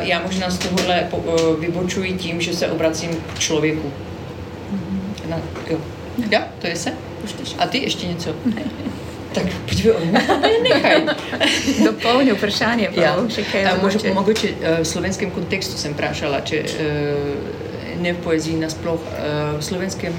[0.02, 1.08] Já možná z tohohle
[1.60, 3.92] vybočuji tím, že se obracím k člověku.
[5.30, 5.78] Na, jo.
[6.32, 6.94] Ja, to je se?
[7.58, 8.36] A ty ještě něco?
[8.46, 8.62] Ne.
[9.34, 9.94] Tak pojďme
[10.64, 11.02] nechaj.
[11.86, 12.94] Doplňu vprašanje.
[12.94, 13.18] Ja.
[13.82, 14.48] Možno, mogoče
[14.82, 16.62] v slovenskem kontextu jsem prašala, če
[17.98, 19.02] ne v poeziji nasploh,
[19.58, 20.14] v slovenskem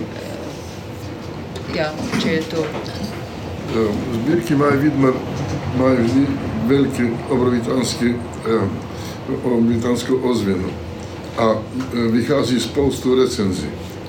[1.74, 2.66] ja, če je to...
[4.12, 5.14] Zbirky mají vidno,
[5.78, 6.26] mají vždy
[6.66, 8.14] velký obrovitanský,
[9.42, 10.70] obrovitánskou ozvěnu
[11.38, 11.54] a
[12.10, 13.66] vychází spoustu recenzí.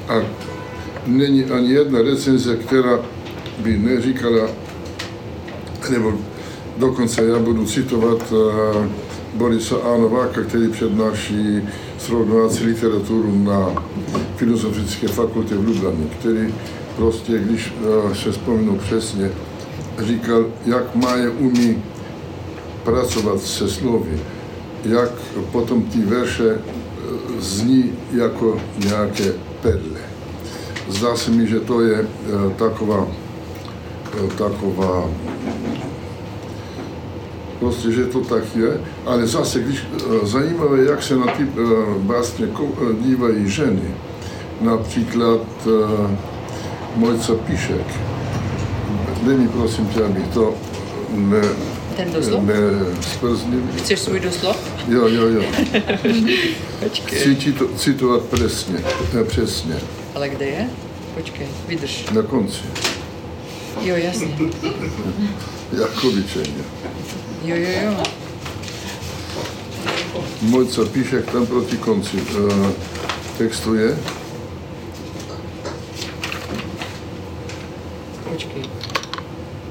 [0.08, 0.14] A
[1.08, 3.00] není ani jedna recenze, která
[3.58, 4.48] by neříkala,
[5.90, 6.14] nebo
[6.78, 8.86] dokonce já budu citovat uh,
[9.34, 9.98] Borisa A.
[9.98, 11.62] Nováka, který přednáší
[11.98, 13.84] srovnávací literaturu na
[14.36, 16.54] Filozofické fakultě v Ljubljaně, který
[16.96, 17.74] prostě, když
[18.14, 19.32] se vzpomínám přesně,
[20.00, 21.84] říkal, jak Maje umí
[22.86, 24.20] pracovat se slovy,
[24.86, 25.12] jak
[25.52, 26.58] potom ty verše
[27.40, 30.00] zní jako nějaké perle.
[30.90, 32.06] Zdá se mi, že to je e,
[32.56, 33.08] taková,
[34.26, 35.10] e, taková
[37.60, 39.88] prostě, že to tak je, ale zase, když
[40.24, 41.48] zajímavé, jak se na ty
[41.98, 42.48] básně
[43.02, 43.96] dívají ženy,
[44.62, 45.42] například
[46.96, 47.88] Mojca Píšek.
[49.24, 50.54] Dej mi prosím tě, abych to
[51.16, 51.42] ne,
[51.96, 52.44] ten doslov?
[52.44, 52.56] Ne.
[53.78, 54.58] Chceš svůj doslov?
[54.88, 55.44] Jo, jo, jo.
[57.06, 58.84] Chci to citovat přesně,
[59.28, 59.76] přesně.
[60.16, 60.70] Ale kde je?
[61.16, 62.06] Počkej, vydrž.
[62.12, 62.60] Na konci.
[63.82, 64.38] Jo, jasně.
[65.78, 66.64] jako obyčejně.
[67.44, 68.04] Jo, jo, jo.
[70.42, 72.18] Mojca píše tam proti konci.
[72.18, 72.72] Uh,
[73.38, 73.98] textu je.
[78.32, 78.64] Počkej.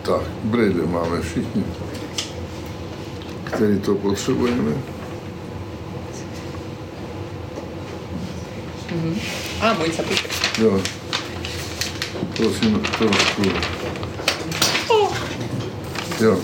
[0.02, 1.64] Tak, brejle máme všichni
[3.54, 4.72] který to potřebujeme.
[8.88, 9.18] Mm-hmm.
[9.60, 10.30] A, můj zapíšek.
[10.58, 10.80] Jo.
[12.36, 13.42] Prosím, trošku.
[16.20, 16.38] Jo.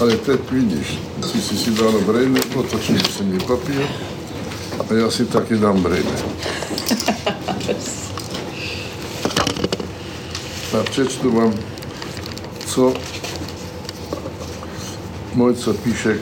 [0.00, 0.98] Ale teď vidíš,
[1.32, 3.86] ty si si dala brejle, otočím si mi papír
[4.90, 6.12] a já si taky dám brejle.
[10.80, 11.54] A přečtu vám,
[12.66, 12.94] co
[15.34, 16.20] Mojca Píšek,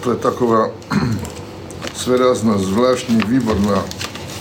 [0.00, 0.70] to je taková
[1.94, 3.84] svérazná, zvláštní, výborná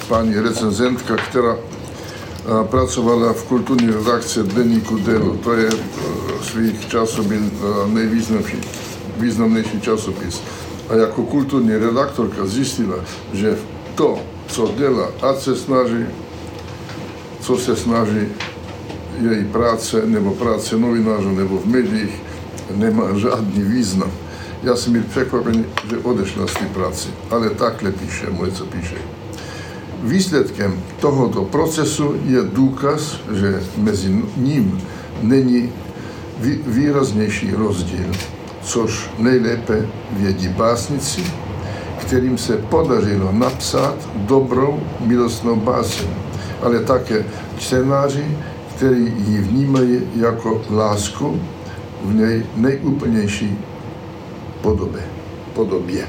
[0.07, 5.37] paní recenzentka, která a, pracovala v kulturní redakci Deníku Delu.
[5.37, 7.41] To je e, svých časopis
[7.87, 8.61] nejvýznamnější
[9.19, 10.41] významnější časopis.
[10.89, 12.95] A jako kulturní redaktorka zjistila,
[13.33, 13.57] že
[13.95, 16.05] to, co dělá, ať se snaží,
[17.41, 18.27] co se snaží
[19.21, 22.21] její práce nebo práce novinářů nebo v médiích,
[22.75, 24.11] nemá žádný význam.
[24.63, 28.95] Já jsem byl překvapený, že odešla z té práce, ale takhle píše, moje co píše.
[30.03, 34.81] Výsledkem tohoto procesu je důkaz, že mezi ním
[35.21, 35.71] není
[36.67, 38.11] výraznější rozdíl,
[38.61, 41.23] což nejlépe vědí básnici,
[41.97, 46.07] kterým se podařilo napsat dobrou milostnou báseň,
[46.61, 47.25] ale také
[47.57, 48.37] čtenáři,
[48.75, 51.39] kteří ji vnímají jako lásku
[52.03, 53.57] v něj nejúplnější
[54.61, 55.01] podobě.
[55.53, 56.07] podobě.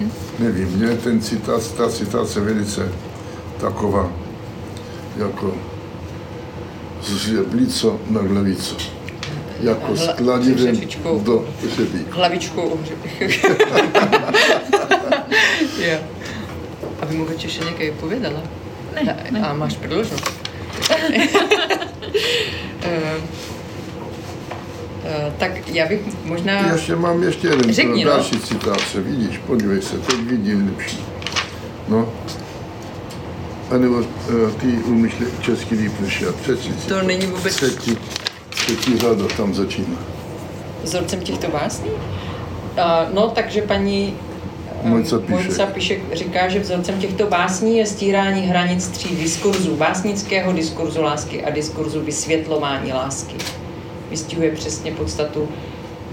[0.00, 0.10] Mm-hmm.
[0.38, 2.92] Nevím, mě ten citát, ta citace velice
[3.60, 4.12] taková,
[5.16, 5.54] jako
[7.02, 8.76] z žeblico na hlavico.
[9.60, 10.80] Jako s kladivem
[11.22, 11.44] do
[11.76, 12.10] řebíku.
[12.10, 12.80] Hlavičku.
[15.78, 15.98] jo.
[17.00, 18.42] Aby mu ještě někdy povědala.
[18.94, 19.40] Ne, ne.
[19.40, 20.18] A máš předloženo.
[25.06, 26.72] Uh, tak já bych možná...
[26.72, 28.10] Ještě mám ještě jeden Řekni, no.
[28.10, 30.98] další citace, vidíš, podívej se, teď vidím lepší.
[31.88, 32.12] No.
[33.70, 34.02] A nebo
[34.60, 37.56] ty umíš česky líp než já, třetí To není vůbec...
[37.56, 37.98] Třetí,
[38.48, 39.98] třetí řada tam začíná.
[40.82, 41.90] Vzorcem těchto básní?
[41.90, 44.14] Uh, no, takže paní
[44.82, 45.30] Mojca Píšek.
[45.30, 49.76] Mojca Píšek říká, že vzorcem těchto básní je stírání hranic tří diskurzů.
[49.76, 53.34] Básnického diskurzu lásky a diskurzu vysvětlování lásky
[54.10, 55.48] vystihuje přesně podstatu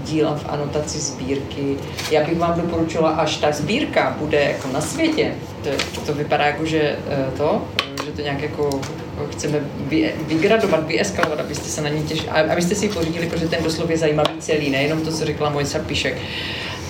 [0.04, 1.76] díla v anotaci sbírky.
[2.10, 6.66] Já bych vám doporučila, až ta sbírka bude jako na světě, to, to vypadá jako,
[6.66, 7.62] že eh, to,
[8.04, 8.80] že to nějak jako
[9.32, 13.62] chceme vy, vygradovat, vyeskalovat, abyste se na ní těž, abyste si ji pořídili, protože ten
[13.62, 16.18] doslov je zajímavý celý, nejenom to, co řekla Mojca Píšek.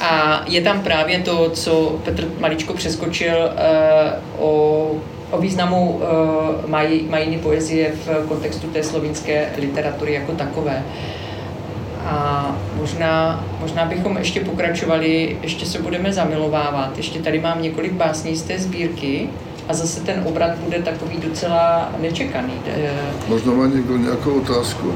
[0.01, 4.91] A je tam právě to, co Petr Maličko přeskočil uh, o
[5.31, 10.83] o významu uh, mají, mají poezie v kontextu té slovinské literatury jako takové.
[12.07, 16.97] A možná, možná bychom ještě pokračovali, ještě se budeme zamilovávat.
[16.97, 19.29] Ještě tady mám několik básní z té sbírky
[19.69, 22.53] a zase ten obrat bude takový docela nečekaný.
[23.29, 24.93] Možná má někdo nějakou otázku?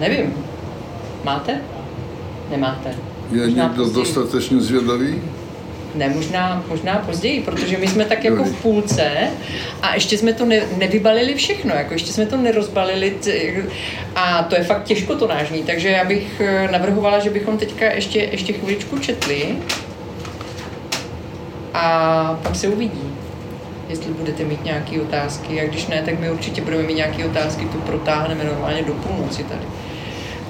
[0.00, 0.34] Nevím.
[1.24, 1.60] Máte?
[2.50, 2.94] Nemáte.
[3.32, 4.04] Je Možná někdo později.
[4.04, 5.22] dostatečně zvědavý?
[5.94, 9.10] Ne, možná, možná později, protože my jsme tak jako v půlce
[9.82, 13.16] a ještě jsme to ne, nevybalili všechno, jako ještě jsme to nerozbalili
[14.14, 17.84] a to je fakt těžko to nážní, takže já bych eh, navrhovala, že bychom teďka
[17.92, 19.56] ještě, ještě chviličku četli
[21.74, 23.14] a pak se uvidí,
[23.88, 27.64] jestli budete mít nějaké otázky a když ne, tak my určitě budeme mít nějaké otázky,
[27.64, 29.64] to protáhneme normálně do půlnoci tady.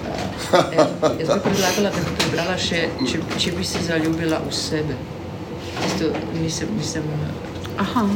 [0.07, 4.54] Eh, Já, já bych predlagala, da bi prebrala še, če, če bi se zaljubila v
[4.54, 4.94] sebe.
[5.87, 6.05] Isto
[6.42, 7.03] nisem, nisem
[7.79, 8.09] Aha.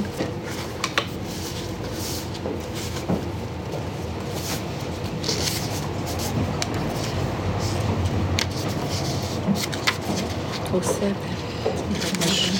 [10.72, 11.14] O sebe.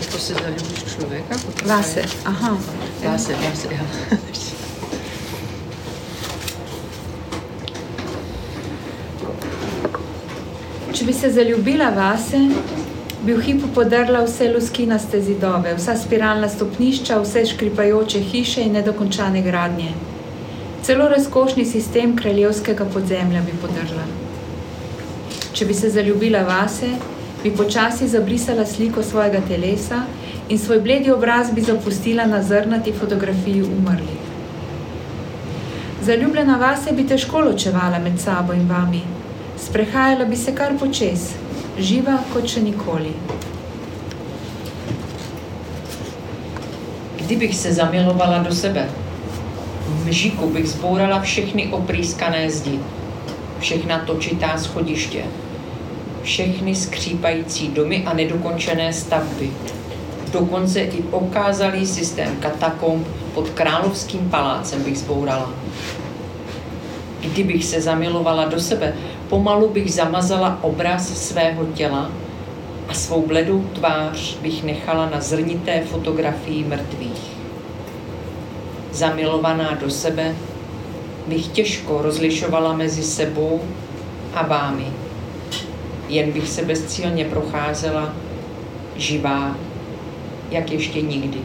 [0.01, 1.39] Jako se zaljubiš v člověka?
[1.47, 2.03] potom Vase.
[2.25, 2.59] Aha.
[3.05, 3.83] Vase, vase, ja.
[10.93, 12.39] Če bi se zaljubila vase,
[13.23, 19.43] bi v hipu podrla vse luskinaste zidove, vsa spiralna stopnišča, vse škripajoče hiše in nedokončane
[19.43, 19.91] gradnje.
[20.83, 24.07] Celo razkošni sistem kraljevskega podzemlja bi podrla.
[25.53, 26.93] Če bi se zaljubila vase,
[27.43, 30.03] bi počasi zabrisala sliko svojega telesa
[30.49, 34.23] in svoj bledi obraz bi zapustila na zrnati fotografiji umrlih.
[36.03, 39.03] Zaljubljena vase bi težko ločevala med sabo in vami.
[39.59, 41.33] Sprehajala bi se kar počes,
[41.79, 43.15] živa kot še nikoli.
[47.17, 48.89] Kdybych se zamilovala do sebe,
[49.87, 52.81] v mžiku bych zbourala všechny oprýskané zdi,
[53.61, 55.25] všechna točitá schodiště,
[56.23, 59.51] všechny skřípající domy a nedokončené stavby,
[60.33, 65.51] dokonce i okázalý systém katakomb pod královským palácem bych zbourala.
[67.21, 68.95] Kdybych se zamilovala do sebe,
[69.29, 72.11] pomalu bych zamazala obraz svého těla
[72.89, 77.39] a svou bledou tvář bych nechala na zrnité fotografii mrtvých.
[78.93, 80.35] zamilovaná do sebe,
[81.27, 83.61] bych těžko rozlišovala mezi sebou
[84.35, 84.87] a vámi.
[86.09, 88.15] Jen bych se bezcílně procházela,
[88.97, 89.57] živá,
[90.51, 91.39] jak ještě nikdy.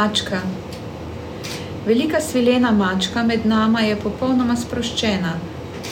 [0.00, 0.40] Mačka.
[1.86, 5.34] Velika svilena mačka med nama je popolnoma sproščena,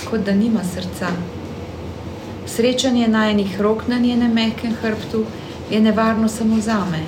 [0.08, 1.10] kot da nima srca.
[2.48, 5.24] Srečanje najnih rok na njenem mehkem hrbtu
[5.70, 7.02] je nevarno samo zame.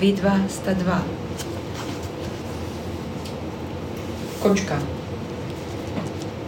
[0.00, 1.00] Vidva sta dva.
[4.42, 4.82] Kočka.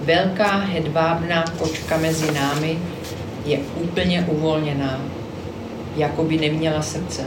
[0.04, 2.78] Velká hedvábná kočka mezi námi
[3.46, 5.00] je úplně uvolněná,
[5.96, 7.24] jako by neměla srdce.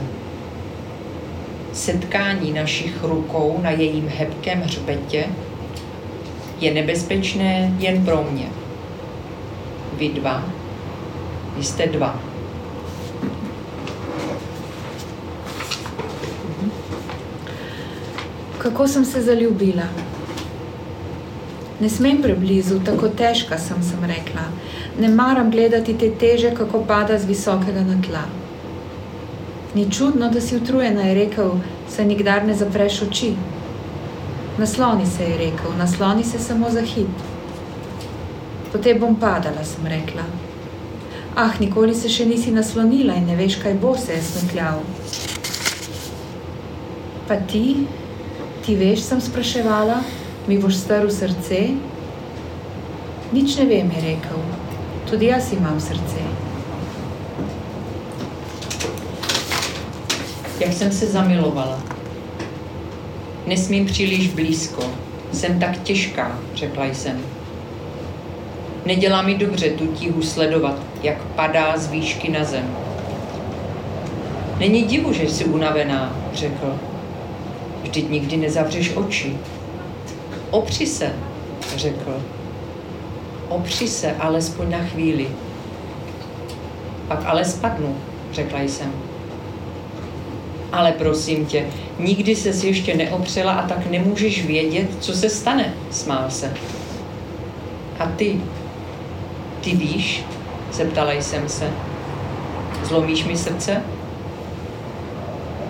[1.74, 5.26] Setkání našich rukou na jejím hebkém hřbetě
[6.60, 8.46] je nebezpečné jen pro mě.
[9.98, 10.44] Vy dva,
[11.56, 12.20] vy jste dva.
[18.58, 19.88] Kako sem se zaljubila?
[21.80, 24.46] Ne smem preblizu, tako težka sem, sem rekla.
[24.98, 28.43] Ne maram gledati te teže, kako pada z visokega na tla.
[29.74, 31.50] Ni čudno, da si utrujena, je rekel,
[31.90, 33.32] saj nikdar ne zapreš oči.
[34.58, 37.24] Nasloni se, je rekel, nasloni se samo za hit.
[38.72, 40.22] Potem bom padala, sem rekla.
[41.36, 44.78] Ah, nikoli se še nisi naslonila in ne veš, kaj bo, se je smekljal.
[47.26, 47.86] Pa ti,
[48.62, 49.98] ti veš, sem spraševala,
[50.46, 51.64] mi boš strl srce?
[53.34, 54.48] Nič ne vem, je rekel.
[55.10, 56.43] Tudi jaz imam srce.
[60.60, 61.82] Jak jsem se zamilovala.
[63.46, 64.82] Nesmím příliš blízko.
[65.32, 67.20] Jsem tak těžká, řekla jsem.
[68.86, 72.76] Nedělá mi dobře tu tíhu sledovat, jak padá z výšky na zem.
[74.58, 76.78] Není divu, že jsi unavená, řekl.
[77.82, 79.36] Vždyť nikdy nezavřeš oči.
[80.50, 81.12] Opři se,
[81.76, 82.22] řekl.
[83.48, 85.28] Opři se alespoň na chvíli.
[87.08, 87.96] Pak ale spadnu,
[88.32, 89.13] řekla jsem.
[90.74, 91.66] Ale prosím tě,
[91.98, 96.52] nikdy ses ještě neopřela a tak nemůžeš vědět, co se stane, smál se.
[97.98, 98.40] A ty,
[99.60, 100.24] ty víš,
[100.72, 101.70] zeptala jsem se.
[102.84, 103.82] Zlomíš mi srdce?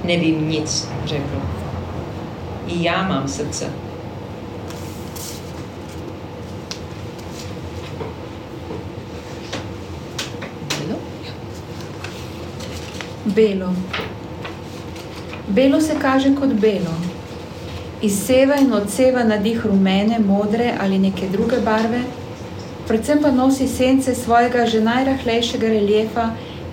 [0.05, 1.43] Nevím nic, řekl.
[2.67, 3.71] I já mám srdce.
[10.79, 10.99] Belo?
[13.27, 14.14] Belo.
[15.55, 16.93] Belo se kaže kot belo.
[18.03, 22.01] Izseva in odseva nadih rumene, modre ali neke druge barve,
[22.89, 26.25] predvsem pa nosi sence svojega že najrahlejšega reljefa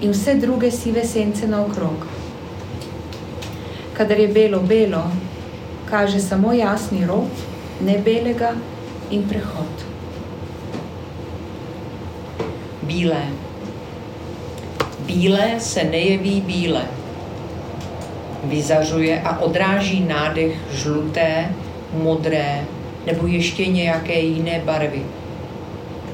[0.01, 2.07] in vse druge sive sence naokrog.
[3.93, 5.03] Kadar je belo belo,
[5.89, 7.29] kaže samo jasni rob,
[7.85, 8.55] ne belega
[9.11, 9.85] in prehod.
[12.81, 13.21] Bílé.
[15.05, 17.00] Bílé se nejeví bíle.
[18.43, 21.51] Vyzařuje a odráží nádech žluté,
[21.93, 22.65] modré
[23.05, 25.01] nebo ještě nějaké jiné barvy.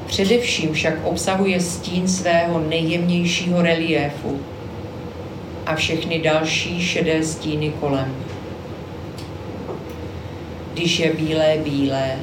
[0.06, 4.40] Především však obsahuje stín svého nejjemnějšího reliéfu
[5.66, 8.14] a všechny další šedé stíny kolem.
[10.74, 12.16] Když je bílé bílé,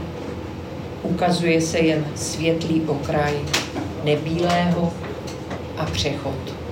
[1.03, 3.33] ukazuje se jen světlý okraj
[4.03, 4.93] nebílého
[5.77, 6.64] a přechod.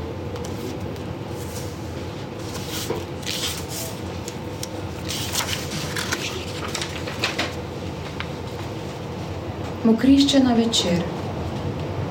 [9.84, 11.02] Mokrišče na večer,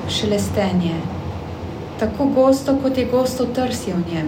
[0.09, 0.93] šelestenje,
[1.99, 4.27] tako gosto, kot je gosto trsje v njem.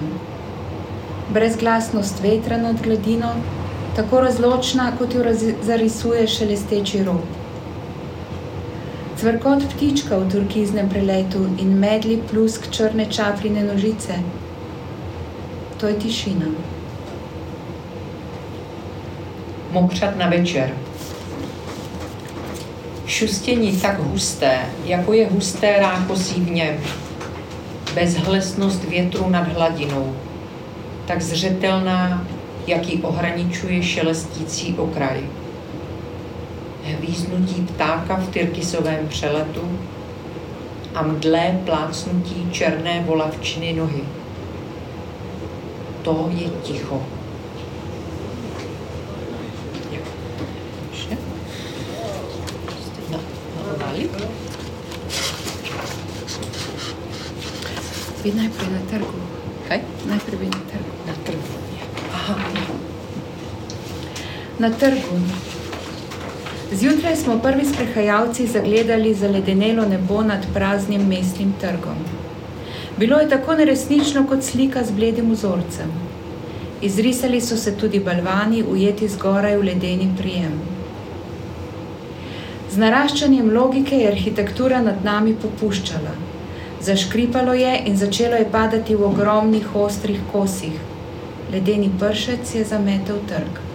[1.34, 3.30] Brezglasnost vetra nad gladino,
[3.96, 5.24] tako razločna, kot jo
[5.62, 7.22] zarisuje šelesteči rob.
[9.22, 14.18] Cvrkot ptička v turkiznem preletu in medli plusk črne čaprine nožice.
[15.78, 16.50] To je tišina.
[19.74, 20.74] Mokřat na večer.
[23.16, 26.78] Šustění tak husté, jako je husté rákosí v něm.
[27.94, 30.16] Bezhlesnost větru nad hladinou.
[31.08, 32.28] Tak zřetelná,
[32.68, 35.30] jaký ohraničuje šelestící okraj.
[36.84, 39.80] Hvíznutí ptáka v tyrkisovém přeletu
[40.96, 44.02] a mdlé plácnutí černé volavčiny nohy.
[46.02, 47.15] To je ticho.
[58.26, 59.20] Bi najprej na trgu.
[59.68, 59.80] Kaj?
[60.10, 60.94] Najprej bi na trgu.
[61.08, 61.58] Na trhu.
[62.14, 62.36] Aha,
[64.60, 65.20] Na trgu.
[66.72, 72.02] Zjutraj smo prvi sprehajalci zagledali zaledenelo nebo nad praznim mestnim trgom.
[72.98, 75.94] Bilo je tako neresnično kot slika z bledim vzorcem.
[76.82, 80.62] Izrisali so se tudi balvani, ujeti zgoraj v ledeni prijem.
[82.72, 86.35] Z naraščanjem logike je arhitektura nad nami popuščala.
[86.86, 90.78] Zaškripalo je in začelo je padati v ogromnih ostrih kosih.
[91.52, 93.66] Ledeni pršec je zametel trg.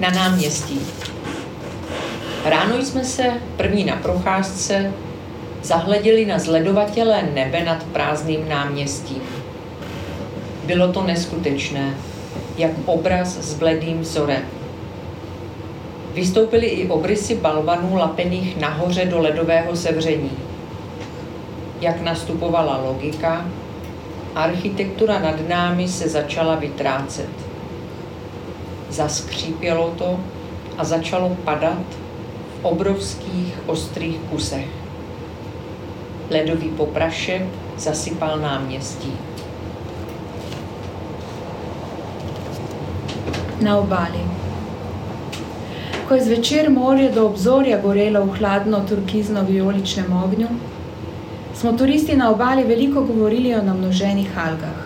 [0.00, 0.80] na náměstí.
[2.44, 3.24] Ráno jsme se,
[3.56, 4.92] první na procházce,
[5.62, 9.22] zahleděli na zledovatělé nebe nad prázdným náměstím.
[10.64, 11.94] Bylo to neskutečné,
[12.56, 14.57] jak obraz s bledým vzorem.
[16.18, 20.30] Vystoupily i obrysy balvanů lapených nahoře do ledového sevření.
[21.80, 23.46] Jak nastupovala logika,
[24.34, 27.30] architektura nad námi se začala vytrácet.
[28.90, 30.20] Zaskřípělo to
[30.78, 31.86] a začalo padat
[32.60, 34.68] v obrovských ostrých kusech.
[36.30, 37.42] Ledový poprašek
[37.76, 39.12] zasypal náměstí.
[43.60, 44.37] na obali.
[46.08, 50.46] Ko je zvečer morje do obzorja gorelo v hladno turkizno-vijoličnem ognju,
[51.54, 54.78] smo turisti na obali veliko govorili o namnoženih algah.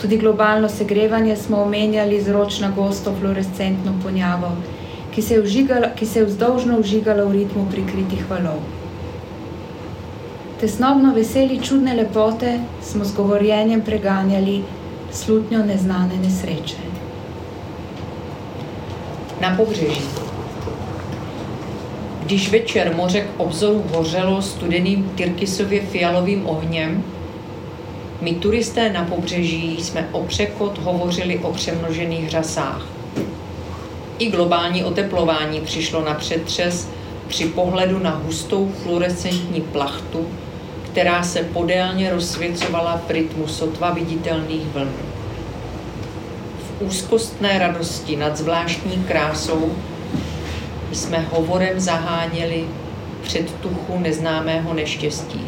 [0.00, 4.50] Tudi globalno segrevanje smo omenjali z ročno gosto fluorescentno ponjavo,
[5.14, 8.60] ki se je, vžigala, ki se je vzdolžno užigala v ritmu prikritih valov.
[10.60, 14.60] Tesnobno veseli čudne lepote smo z govorjenjem preganjali
[15.12, 16.84] slutnjo neznane nesreče.
[19.40, 20.23] Na pobřeží.
[22.24, 27.04] Když večer moře k obzoru hořelo studeným tyrkisově fialovým ohněm,
[28.20, 32.86] my turisté na pobřeží jsme o překot hovořili o přemnožených řasách.
[34.18, 36.88] I globální oteplování přišlo na přetřes
[37.28, 40.28] při pohledu na hustou fluorescentní plachtu,
[40.82, 44.92] která se podélně rozsvěcovala v rytmu sotva viditelných vln.
[46.58, 49.72] V úzkostné radosti nad zvláštní krásou
[50.94, 52.68] jsme hovorem zaháněli
[53.22, 55.40] předtuchu neznámého neštěstí.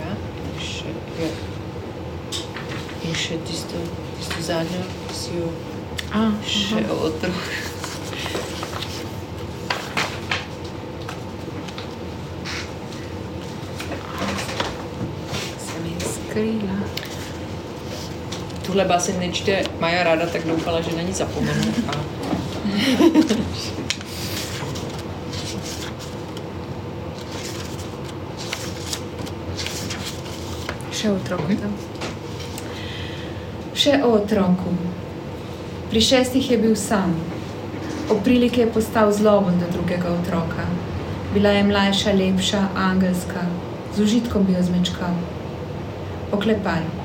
[0.00, 0.16] Ja,
[0.54, 0.88] ještě,
[1.18, 1.28] jo.
[3.08, 3.76] Ještě ty jsi to,
[4.18, 5.52] ty jsi to záděl, ty jsi ho
[6.12, 7.72] A, še otrh.
[15.58, 16.83] se mi je skrýla.
[18.74, 21.62] Tuhle báseň nečte Maja ráda, tak doufala, že na ní zapomenu.
[21.86, 21.92] A
[30.90, 31.54] Še o otroku.
[31.54, 31.70] tam.
[33.78, 34.74] Še o otroku.
[35.90, 37.14] Pri šestih je bil sam.
[38.10, 40.66] Ob priliki je postal zloben do drugega otroka.
[41.30, 43.46] Bila je mlajša, lepša, angelska,
[43.94, 45.14] z užitkom bi jo zmečkal.
[46.34, 47.03] Oklepaj.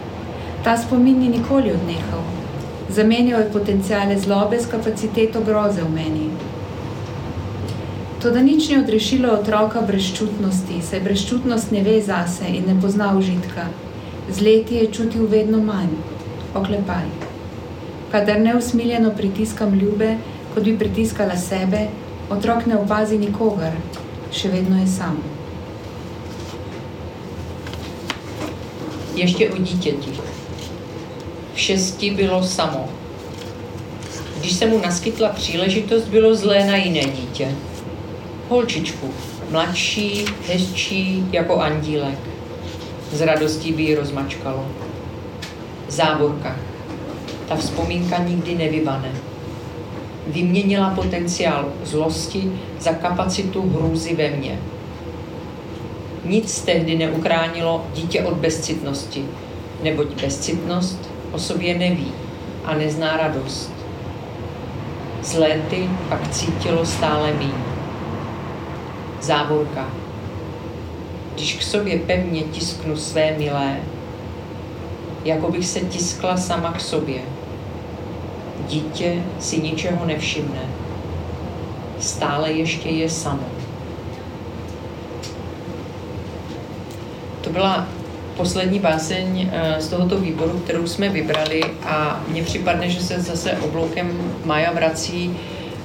[0.64, 2.24] Ta spomin ni nikoli odnehal.
[2.90, 6.30] Zamenjal je potencijale zlobe s kapaciteto groze v meni.
[8.22, 13.70] Toda nič ni odrešilo otroka brezčutnosti, saj brezčutnost ne ve zase in ne pozna užitka.
[14.30, 15.96] Z leti je čutil vedno manj.
[16.54, 17.08] Oklepaj.
[18.12, 20.18] Kadar neusmiljeno pritiskam ljube,
[20.54, 21.88] kot bi pritiskala sebe,
[22.30, 23.76] otrok ne opazi nikogar,
[24.32, 25.40] še vedno je sam.
[29.20, 30.12] ještě o dítěti.
[31.60, 32.90] Šesti bylo samo.
[34.40, 37.52] Když se mu naskytla příležitost, bylo zlé na jiné dítě.
[38.50, 39.14] Holčičku,
[39.52, 42.20] mladší, hezčí, jako andílek.
[43.12, 44.66] Z radostí by ji rozmačkalo.
[45.88, 46.56] Závorka.
[47.48, 49.12] Ta vzpomínka nikdy nevybane.
[50.28, 54.60] Vyměnila potenciál zlosti za kapacitu hrůzy ve mně.
[56.26, 59.26] Nic tehdy neukránilo dítě od bezcitnosti,
[59.84, 62.12] neboť bezcitnost o sobě neví
[62.66, 63.72] a nezná radost.
[65.22, 67.54] Z léty pak cítilo stále míň.
[69.22, 69.90] Závorka.
[71.34, 73.80] když k sobě pevně tisknu své milé,
[75.26, 77.22] jako bych se tiskla sama k sobě.
[78.68, 80.62] Dítě si ničeho nevšimne.
[82.00, 83.44] Stále ještě je samo.
[87.42, 87.88] To byla
[88.40, 93.52] poslední báseň eh, z tohoto výboru, kterou jsme vybrali a mně připadne, že se zase
[93.52, 95.38] obloukem Maja vrací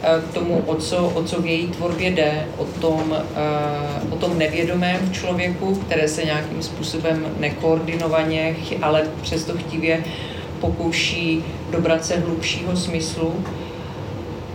[0.03, 4.17] eh, k tomu, o co, o co v její tvorbě jde, o tom, eh, o
[4.17, 10.05] tom nevědomém člověku, které se nějakým způsobem nekoordinovaně, ale přesto chtivě
[10.61, 13.45] pokouší dobrat se hlubšího smyslu.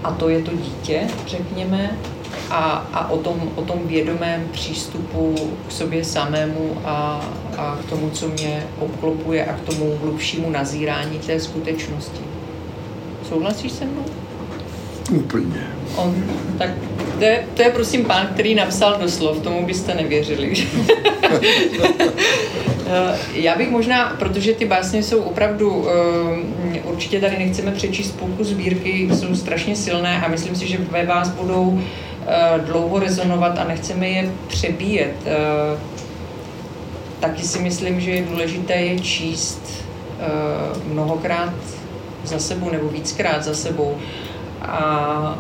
[0.04, 1.98] A to je to dítě, řekněme,
[2.50, 2.60] a,
[2.94, 5.36] a o, tom, o tom vědomém přístupu
[5.68, 7.22] k sobě samému a,
[7.60, 12.22] a k tomu, co mě obklopuje a k tomu hlubšímu nazírání té skutečnosti.
[13.30, 14.06] Souhlasíš se mnou?
[15.12, 15.68] Úplně.
[15.96, 16.24] On,
[16.58, 16.70] tak
[17.20, 20.54] to je, to je prosím pán, který napsal doslov, tomu byste nevěřili.
[22.92, 25.88] Eh, já bych možná, protože ty básně jsou opravdu,
[26.76, 31.06] eh, určitě tady nechceme přečíst půlku sbírky, jsou strašně silné a myslím si, že ve
[31.06, 31.80] vás budou
[32.32, 35.16] Eh, dlouho rezonovat a nechceme je přebíjet.
[37.20, 39.62] Taky si myslím, že je důležité je číst
[40.20, 40.26] eh,
[40.94, 41.54] mnohokrát
[42.24, 43.98] za sebou nebo víckrát za sebou.
[44.62, 45.40] A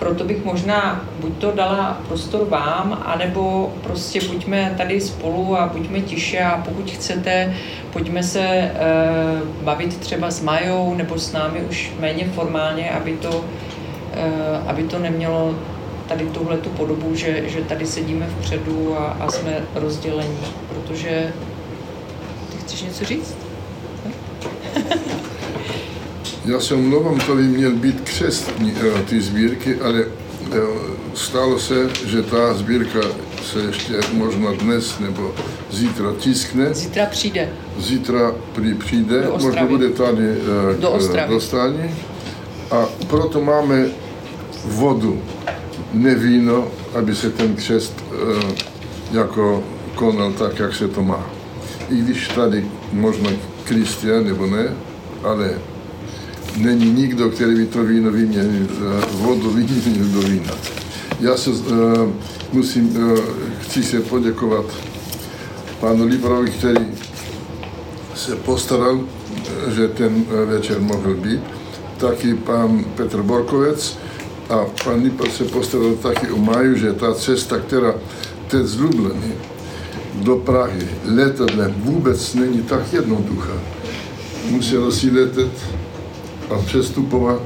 [0.00, 6.00] proto bych možná buď to dala prostor vám, anebo prostě buďme tady spolu a buďme
[6.00, 7.54] tiše a pokud chcete,
[7.92, 8.72] pojďme se e,
[9.62, 13.44] bavit třeba s Majou nebo s námi už méně formálně, aby to,
[14.14, 14.30] e,
[14.66, 15.54] aby to nemělo
[16.10, 20.38] tady tuhle tu podobu, že, že tady sedíme vpředu a, a jsme rozdělení,
[20.68, 21.32] protože
[22.50, 23.34] ty chceš něco říct?
[26.44, 30.56] Já se omlouvám, to by měl být křest eh, ty sbírky, ale eh,
[31.14, 33.00] stalo se, že ta sbírka
[33.52, 35.34] se ještě možná dnes nebo
[35.70, 36.74] zítra tiskne.
[36.74, 37.48] Zítra přijde.
[37.78, 38.34] Zítra
[38.78, 41.34] přijde, možná bude tady eh, do Ostravy.
[41.34, 41.94] dostání.
[42.70, 43.86] A proto máme
[44.64, 45.22] vodu
[45.92, 48.54] ne víno, aby se ten křest e,
[49.16, 49.64] jako
[49.94, 51.30] konal tak, jak se to má.
[51.90, 53.30] I když tady možná
[53.64, 54.76] Kristian nebo ne,
[55.22, 55.58] ale
[56.56, 58.66] není nikdo, který by to víno vyměnil,
[59.10, 60.52] vodu vyměnil do vína.
[61.20, 61.54] Já se e,
[62.52, 62.96] musím,
[63.60, 64.64] chci se poděkovat
[65.80, 66.86] panu Librovi, který
[68.14, 69.00] se postaral,
[69.74, 71.40] že ten večer mohl být,
[71.96, 73.98] taky pan Petr Borkovec,
[74.50, 77.94] a pan Nipel se postaral taky o Maju, že ta cesta, která
[78.48, 79.32] teď z Lublany
[80.14, 83.52] do Prahy letadlem vůbec není tak jednoduchá.
[84.50, 85.52] Musela si letět
[86.50, 87.42] a přestupovat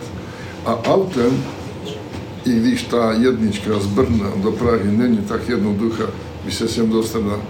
[0.65, 1.45] a autem,
[2.45, 6.05] i když ta jednička z Brna do Prahy není tak jednoduchá,
[6.45, 7.41] by se sem dostala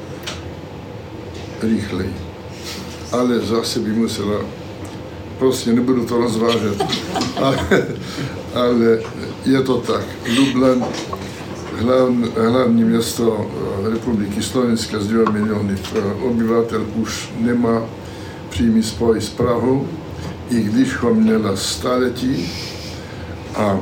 [1.63, 2.15] rychleji.
[3.13, 4.41] Ale zase by musela,
[5.39, 6.83] prostě nebudu to rozvážet,
[7.37, 7.87] ale,
[8.55, 8.99] ale
[9.47, 10.05] je to tak.
[10.39, 10.85] Lublin,
[11.77, 17.83] hlavní, hlavní město eh, Republiky Slovenska s 2 miliony eh, obyvatel, už nemá
[18.49, 19.89] přímý spoj s Prahou,
[20.51, 22.51] i když ho měla staletí.
[23.55, 23.81] A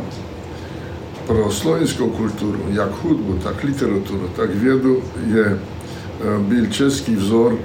[1.27, 7.59] pro slovenskou kulturu, jak hudbu, tak literaturu, tak vědu, je, eh, byl český vzor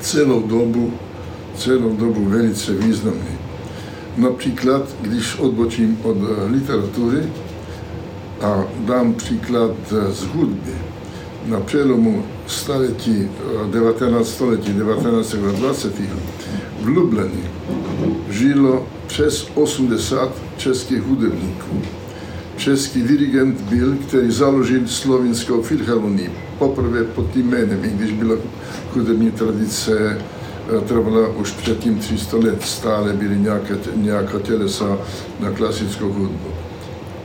[0.00, 0.92] celou dobu,
[1.56, 3.43] celou dobu velice významný.
[4.16, 7.22] Například, když odbočím od eh, literatury
[8.40, 10.72] a dám příklad eh, z hudby.
[11.46, 13.28] Na přelomu staletí
[13.70, 14.20] 19.
[14.20, 15.34] Eh, století 19.
[15.34, 15.94] a 20.
[16.80, 17.44] v Lublani
[18.28, 21.82] žilo přes 80 českých hudebníků.
[22.56, 28.36] Český dirigent byl, který založil slovinskou filharmonii poprvé pod tím jménem, i když byla
[28.94, 30.18] hudební tradice
[30.86, 34.98] trvala už předtím 300 let, stále byly nějaké, nějaká tělesa
[35.40, 36.48] na klasickou hudbu.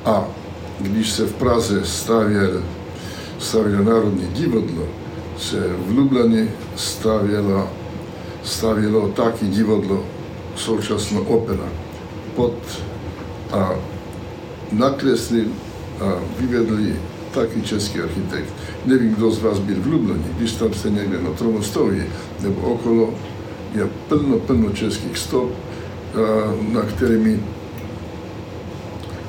[0.05, 0.27] A
[0.79, 2.63] když se v Praze stavěl,
[3.39, 4.83] stavělo Národní divadlo,
[5.37, 7.69] se v Lublani stavělo,
[8.43, 10.05] stavělo taky divadlo,
[10.55, 11.69] současná opera,
[12.35, 12.53] pod
[13.51, 13.71] a
[14.71, 15.47] nakreslil
[16.01, 16.95] a vyvedli
[17.33, 18.53] taky český architekt.
[18.85, 22.03] Nevím, kdo z vás byl v Lublani, když tam se někde na tronu stojí,
[22.39, 23.13] nebo okolo,
[23.75, 25.51] je plno, plno českých stop,
[26.71, 27.39] na kterými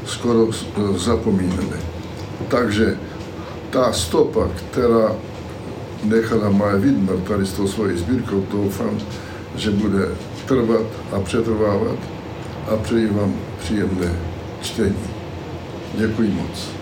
[0.06, 0.48] skoro
[0.96, 1.76] zapomínáme.
[2.48, 2.98] Takže
[3.70, 5.16] ta stopa, která
[6.04, 8.98] nechala Maja Widmer tady s tou svojí sbírkou, doufám,
[9.56, 10.08] že bude
[10.46, 11.98] trvat a přetrvávat
[12.68, 14.16] a přeji vám příjemné
[14.62, 14.96] čtení.
[15.94, 16.79] Děkuji moc.